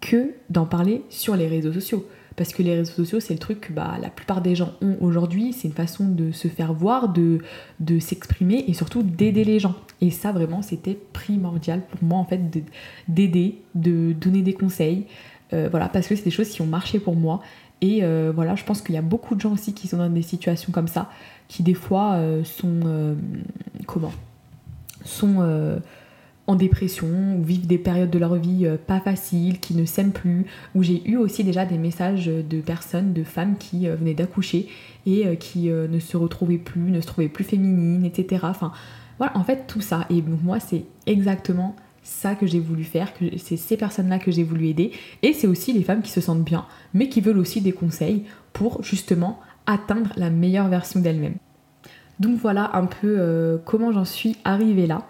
que 0.00 0.32
d'en 0.50 0.66
parler 0.66 1.02
sur 1.08 1.36
les 1.36 1.46
réseaux 1.46 1.72
sociaux. 1.72 2.06
Parce 2.36 2.52
que 2.52 2.62
les 2.62 2.74
réseaux 2.74 2.92
sociaux, 2.92 3.20
c'est 3.20 3.32
le 3.32 3.38
truc 3.38 3.60
que 3.60 3.72
bah, 3.72 3.96
la 4.00 4.10
plupart 4.10 4.40
des 4.40 4.56
gens 4.56 4.72
ont 4.82 4.96
aujourd'hui. 5.00 5.52
C'est 5.52 5.68
une 5.68 5.74
façon 5.74 6.08
de 6.08 6.32
se 6.32 6.48
faire 6.48 6.72
voir, 6.72 7.08
de, 7.08 7.38
de 7.78 7.98
s'exprimer 8.00 8.64
et 8.66 8.74
surtout 8.74 9.02
d'aider 9.02 9.44
les 9.44 9.60
gens. 9.60 9.76
Et 10.00 10.10
ça, 10.10 10.32
vraiment, 10.32 10.60
c'était 10.60 10.98
primordial 11.12 11.82
pour 11.82 12.02
moi, 12.02 12.18
en 12.18 12.24
fait, 12.24 12.40
d'aider, 13.08 13.62
de, 13.74 14.12
donner 14.12 14.42
des 14.42 14.52
conseils. 14.52 15.06
Euh, 15.52 15.68
voilà, 15.70 15.88
parce 15.88 16.08
que 16.08 16.16
c'est 16.16 16.24
des 16.24 16.30
choses 16.30 16.48
qui 16.48 16.60
ont 16.60 16.66
marché 16.66 16.98
pour 16.98 17.14
moi. 17.14 17.40
Et 17.80 18.00
euh, 18.02 18.32
voilà, 18.34 18.56
je 18.56 18.64
pense 18.64 18.82
qu'il 18.82 18.96
y 18.96 18.98
a 18.98 19.02
beaucoup 19.02 19.36
de 19.36 19.40
gens 19.40 19.52
aussi 19.52 19.72
qui 19.72 19.86
sont 19.86 19.98
dans 19.98 20.08
des 20.08 20.22
situations 20.22 20.72
comme 20.72 20.88
ça, 20.88 21.10
qui 21.46 21.62
des 21.62 21.74
fois 21.74 22.14
euh, 22.14 22.42
sont. 22.42 23.16
comment? 23.86 24.12
Sont 25.04 25.80
en 26.46 26.56
dépression 26.56 27.08
ou 27.38 27.42
vivent 27.42 27.66
des 27.66 27.78
périodes 27.78 28.10
de 28.10 28.18
leur 28.18 28.34
vie 28.36 28.66
euh, 28.66 28.76
pas 28.76 29.00
faciles, 29.00 29.60
qui 29.60 29.74
ne 29.74 29.84
s'aiment 29.84 30.12
plus, 30.12 30.46
où 30.74 30.82
j'ai 30.82 31.06
eu 31.08 31.16
aussi 31.16 31.44
déjà 31.44 31.64
des 31.64 31.78
messages 31.78 32.26
de 32.26 32.60
personnes, 32.60 33.12
de 33.12 33.24
femmes 33.24 33.56
qui 33.56 33.88
euh, 33.88 33.96
venaient 33.96 34.14
d'accoucher 34.14 34.68
et 35.06 35.26
euh, 35.26 35.36
qui 35.36 35.68
ne 35.68 35.98
se 35.98 36.16
retrouvaient 36.16 36.58
plus, 36.58 36.90
ne 36.90 37.00
se 37.00 37.06
trouvaient 37.06 37.28
plus 37.28 37.44
féminines, 37.44 38.04
etc. 38.04 38.42
Enfin, 38.44 38.72
voilà, 39.18 39.36
en 39.36 39.44
fait, 39.44 39.66
tout 39.66 39.80
ça. 39.80 40.06
Et 40.10 40.22
moi, 40.22 40.60
c'est 40.60 40.84
exactement 41.06 41.76
ça 42.02 42.34
que 42.34 42.46
j'ai 42.46 42.60
voulu 42.60 42.84
faire, 42.84 43.14
que 43.14 43.24
c'est 43.38 43.56
ces 43.56 43.76
personnes-là 43.76 44.18
que 44.18 44.30
j'ai 44.30 44.42
voulu 44.42 44.68
aider. 44.68 44.92
Et 45.22 45.32
c'est 45.32 45.46
aussi 45.46 45.72
les 45.72 45.82
femmes 45.82 46.02
qui 46.02 46.10
se 46.10 46.20
sentent 46.20 46.44
bien, 46.44 46.66
mais 46.92 47.08
qui 47.08 47.22
veulent 47.22 47.38
aussi 47.38 47.62
des 47.62 47.72
conseils 47.72 48.24
pour 48.52 48.82
justement 48.82 49.40
atteindre 49.66 50.12
la 50.16 50.28
meilleure 50.28 50.68
version 50.68 51.00
d'elles-mêmes. 51.00 51.36
Donc 52.20 52.38
voilà 52.38 52.76
un 52.76 52.84
peu 52.84 53.58
comment 53.64 53.90
j'en 53.90 54.04
suis 54.04 54.36
arrivée 54.44 54.86
là. 54.86 55.06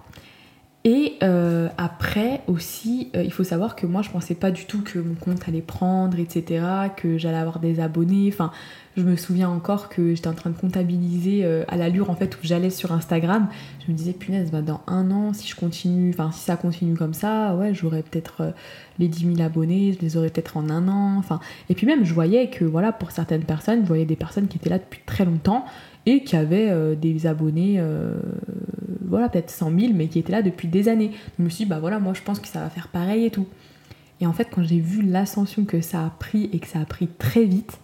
Et 0.86 1.14
euh, 1.22 1.70
après 1.78 2.42
aussi, 2.46 3.08
euh, 3.16 3.22
il 3.22 3.32
faut 3.32 3.42
savoir 3.42 3.74
que 3.74 3.86
moi 3.86 4.02
je 4.02 4.10
pensais 4.10 4.34
pas 4.34 4.50
du 4.50 4.66
tout 4.66 4.82
que 4.82 4.98
mon 4.98 5.14
compte 5.14 5.48
allait 5.48 5.62
prendre, 5.62 6.18
etc., 6.18 6.62
que 6.94 7.16
j'allais 7.16 7.38
avoir 7.38 7.58
des 7.58 7.80
abonnés. 7.80 8.28
Enfin, 8.30 8.52
je 8.94 9.02
me 9.02 9.16
souviens 9.16 9.48
encore 9.48 9.88
que 9.88 10.14
j'étais 10.14 10.28
en 10.28 10.34
train 10.34 10.50
de 10.50 10.58
comptabiliser 10.58 11.42
euh, 11.42 11.64
à 11.68 11.78
l'allure 11.78 12.10
en 12.10 12.14
fait 12.14 12.36
où 12.36 12.40
j'allais 12.42 12.68
sur 12.68 12.92
Instagram. 12.92 13.48
Je 13.86 13.92
me 13.92 13.96
disais 13.96 14.12
punaise, 14.12 14.50
bah, 14.50 14.60
dans 14.60 14.82
un 14.86 15.10
an, 15.10 15.32
si 15.32 15.48
je 15.48 15.56
continue, 15.56 16.10
enfin 16.10 16.30
si 16.32 16.40
ça 16.40 16.56
continue 16.56 16.94
comme 16.96 17.14
ça, 17.14 17.56
ouais, 17.56 17.72
j'aurais 17.72 18.02
peut-être 18.02 18.52
les 18.98 19.08
10 19.08 19.36
000 19.36 19.40
abonnés, 19.40 19.94
je 19.94 20.00
les 20.04 20.18
aurais 20.18 20.28
peut-être 20.28 20.58
en 20.58 20.68
un 20.68 20.86
an. 20.88 21.16
Enfin, 21.16 21.40
et 21.70 21.74
puis 21.74 21.86
même 21.86 22.04
je 22.04 22.12
voyais 22.12 22.50
que 22.50 22.66
voilà 22.66 22.92
pour 22.92 23.10
certaines 23.10 23.44
personnes, 23.44 23.80
je 23.84 23.88
voyais 23.88 24.04
des 24.04 24.16
personnes 24.16 24.48
qui 24.48 24.58
étaient 24.58 24.68
là 24.68 24.78
depuis 24.78 25.00
très 25.06 25.24
longtemps 25.24 25.64
et 26.04 26.22
qui 26.24 26.36
avaient 26.36 26.94
des 26.96 27.26
abonnés 27.26 27.80
voilà, 29.08 29.28
peut-être 29.28 29.50
100 29.50 29.78
000, 29.78 29.92
mais 29.94 30.08
qui 30.08 30.18
était 30.18 30.32
là 30.32 30.42
depuis 30.42 30.68
des 30.68 30.88
années. 30.88 31.12
Je 31.38 31.44
me 31.44 31.48
suis 31.48 31.64
dit, 31.64 31.70
bah 31.70 31.78
voilà, 31.78 31.98
moi 31.98 32.14
je 32.14 32.22
pense 32.22 32.40
que 32.40 32.48
ça 32.48 32.60
va 32.60 32.70
faire 32.70 32.88
pareil 32.88 33.26
et 33.26 33.30
tout. 33.30 33.46
Et 34.20 34.26
en 34.26 34.32
fait, 34.32 34.48
quand 34.50 34.62
j'ai 34.62 34.80
vu 34.80 35.02
l'ascension 35.02 35.64
que 35.64 35.80
ça 35.80 36.04
a 36.04 36.10
pris 36.10 36.48
et 36.52 36.58
que 36.58 36.66
ça 36.66 36.80
a 36.80 36.84
pris 36.84 37.08
très 37.08 37.44
vite, 37.44 37.78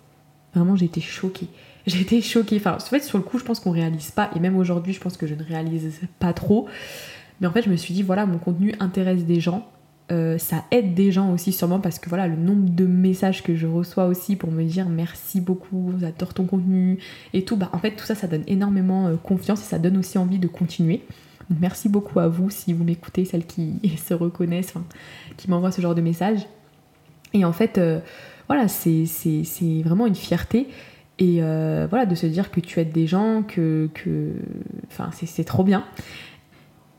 vraiment 0.55 0.77
j'ai 0.77 0.87
été 0.87 1.01
choquée. 1.01 1.49
J'ai 1.87 2.03
été 2.03 2.21
choquée. 2.21 2.57
Enfin, 2.57 2.77
en 2.77 2.79
fait, 2.79 3.01
sur 3.01 3.17
le 3.17 3.25
coup, 3.25 3.39
je 3.39 3.45
pense 3.45 3.59
qu'on 3.59 3.71
réalise 3.71 4.11
pas, 4.11 4.31
et 4.37 4.39
même 4.39 4.55
aujourd'hui, 4.59 4.93
je 4.93 5.01
pense 5.01 5.17
que 5.17 5.27
je 5.27 5.35
ne 5.35 5.43
réalise 5.43 5.99
pas 6.19 6.35
trop. 6.35 6.69
Mais 7.41 7.47
en 7.47 7.53
fait, 7.53 7.63
je 7.63 7.71
me 7.71 7.77
suis 7.77 7.95
dit, 7.95 8.03
voilà, 8.03 8.27
mon 8.27 8.37
contenu 8.37 8.75
intéresse 8.81 9.25
des 9.25 9.41
gens. 9.41 9.67
Euh, 10.11 10.39
ça 10.39 10.65
aide 10.73 10.95
des 10.95 11.13
gens 11.13 11.33
aussi 11.33 11.53
sûrement 11.53 11.79
parce 11.79 12.01
que 12.01 12.09
voilà 12.09 12.27
le 12.27 12.35
nombre 12.35 12.69
de 12.69 12.85
messages 12.85 13.45
que 13.45 13.55
je 13.55 13.69
reçois 13.69 14.07
aussi 14.07 14.35
pour 14.35 14.51
me 14.51 14.65
dire 14.65 14.89
merci 14.89 15.41
beaucoup, 15.41 15.93
j'adore 16.01 16.35
ton 16.35 16.47
contenu 16.47 16.99
et 17.33 17.45
tout, 17.45 17.57
bah 17.57 17.71
en 17.73 17.79
fait 17.79 17.93
tout 17.93 18.05
ça 18.05 18.17
ça 18.17 18.27
donne 18.27 18.43
énormément 18.49 19.07
euh, 19.07 19.17
confiance 19.17 19.61
et 19.61 19.65
ça 19.65 19.79
donne 19.79 19.97
aussi 19.97 20.19
envie 20.19 20.41
de 20.41 20.49
continuer. 20.49 21.03
Merci 21.61 21.89
beaucoup 21.89 22.19
à 22.19 22.27
vous 22.27 22.51
si 22.51 22.73
vous 22.73 22.83
m'écoutez, 22.83 23.25
celles 23.25 23.47
qui 23.47 23.81
se 24.05 24.15
reconnaissent, 24.15 24.75
qui 25.37 25.49
m'envoient 25.49 25.73
ce 25.73 25.81
genre 25.81 25.95
de 25.95 26.03
messages. 26.03 26.45
Et 27.33 27.45
en 27.45 27.53
fait 27.53 27.79
euh, 27.79 28.01
voilà 28.49 28.67
c'est 28.67 29.05
vraiment 29.85 30.07
une 30.07 30.17
fierté 30.17 30.67
et 31.21 31.41
voilà 31.41 32.07
de 32.07 32.15
se 32.15 32.27
dire 32.27 32.51
que 32.51 32.61
tu 32.61 32.81
aides 32.81 32.93
des 32.93 33.07
gens, 33.07 33.45
que, 33.47 33.91
que... 33.93 34.33
c'est 35.13 35.45
trop 35.45 35.63
bien. 35.63 35.85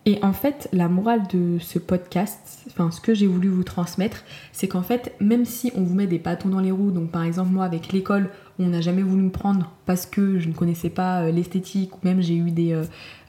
Et 0.05 0.17
en 0.23 0.33
fait, 0.33 0.67
la 0.73 0.89
morale 0.89 1.27
de 1.31 1.59
ce 1.59 1.77
podcast, 1.77 2.65
enfin 2.69 2.89
ce 2.89 2.99
que 2.99 3.13
j'ai 3.13 3.27
voulu 3.27 3.49
vous 3.49 3.63
transmettre, 3.63 4.23
c'est 4.51 4.67
qu'en 4.67 4.81
fait, 4.81 5.13
même 5.19 5.45
si 5.45 5.71
on 5.75 5.83
vous 5.83 5.93
met 5.93 6.07
des 6.07 6.17
bâtons 6.17 6.49
dans 6.49 6.59
les 6.59 6.71
roues, 6.71 6.89
donc 6.89 7.11
par 7.11 7.23
exemple 7.23 7.51
moi 7.51 7.65
avec 7.65 7.93
l'école, 7.93 8.31
on 8.57 8.69
n'a 8.69 8.81
jamais 8.81 9.03
voulu 9.03 9.23
me 9.23 9.29
prendre 9.29 9.71
parce 9.85 10.07
que 10.07 10.39
je 10.39 10.47
ne 10.47 10.53
connaissais 10.53 10.89
pas 10.89 11.21
euh, 11.21 11.31
l'esthétique 11.31 11.95
ou 11.95 11.99
même 12.03 12.19
j'ai 12.19 12.35
eu 12.35 12.49
des, 12.49 12.73
euh, 12.73 12.83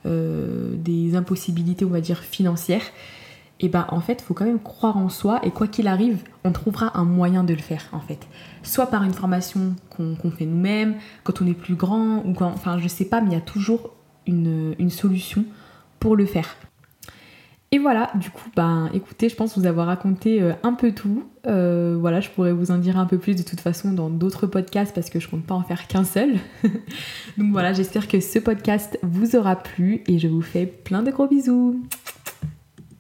euh, 0.07 0.75
des 0.77 1.15
impossibilités, 1.15 1.85
on 1.85 1.91
va 1.91 2.01
dire, 2.01 2.21
financières, 2.21 2.85
et 3.61 3.69
ben 3.69 3.85
en 3.91 4.01
fait, 4.01 4.23
il 4.23 4.25
faut 4.25 4.35
quand 4.35 4.47
même 4.47 4.59
croire 4.59 4.97
en 4.97 5.11
soi 5.11 5.41
et 5.45 5.51
quoi 5.51 5.69
qu'il 5.69 5.89
arrive, 5.89 6.25
on 6.43 6.53
trouvera 6.53 6.99
un 6.99 7.05
moyen 7.05 7.45
de 7.45 7.53
le 7.53 7.61
faire 7.61 7.85
en 7.93 8.01
fait. 8.01 8.27
Soit 8.63 8.87
par 8.87 9.05
une 9.05 9.13
formation 9.13 9.77
qu'on 9.91 10.31
fait 10.31 10.47
nous-mêmes, 10.47 10.95
quand 11.23 11.43
on 11.43 11.47
est 11.47 11.55
plus 11.55 11.75
grand, 11.75 12.25
ou 12.25 12.33
quand, 12.33 12.49
enfin 12.49 12.79
je 12.79 12.89
sais 12.89 13.05
pas, 13.05 13.21
mais 13.21 13.29
il 13.29 13.35
y 13.35 13.37
a 13.37 13.43
toujours 13.43 13.91
une, 14.27 14.75
une 14.79 14.91
solution 14.91 15.45
le 16.11 16.27
faire. 16.27 16.57
Et 17.75 17.79
voilà, 17.79 18.11
du 18.17 18.29
coup, 18.29 18.51
ben 18.55 18.91
écoutez, 18.93 19.31
je 19.31 19.35
pense 19.35 19.57
vous 19.57 19.65
avoir 19.65 19.87
raconté 19.87 20.43
euh, 20.43 20.53
un 20.63 20.75
peu 20.75 20.93
tout. 20.93 21.25
Euh, 21.47 21.97
voilà, 21.99 22.21
je 22.21 22.29
pourrais 22.29 22.53
vous 22.53 22.71
en 22.71 22.77
dire 22.77 22.99
un 22.99 23.07
peu 23.07 23.17
plus 23.17 23.35
de 23.35 23.43
toute 23.43 23.61
façon 23.61 23.93
dans 23.93 24.11
d'autres 24.11 24.47
podcasts 24.47 24.95
parce 24.95 25.09
que 25.09 25.19
je 25.19 25.29
compte 25.29 25.47
pas 25.47 25.55
en 25.55 25.63
faire 25.63 25.87
qu'un 25.87 26.05
seul. 26.05 26.35
Donc 27.39 27.51
voilà, 27.51 27.73
j'espère 27.73 28.09
que 28.09 28.21
ce 28.21 28.39
podcast 28.39 28.99
vous 29.03 29.37
aura 29.37 29.57
plu 29.57 30.03
et 30.07 30.19
je 30.19 30.29
vous 30.29 30.43
fais 30.43 30.67
plein 30.67 31.03
de 31.03 31.11
gros 31.11 31.27
bisous. 31.27 31.83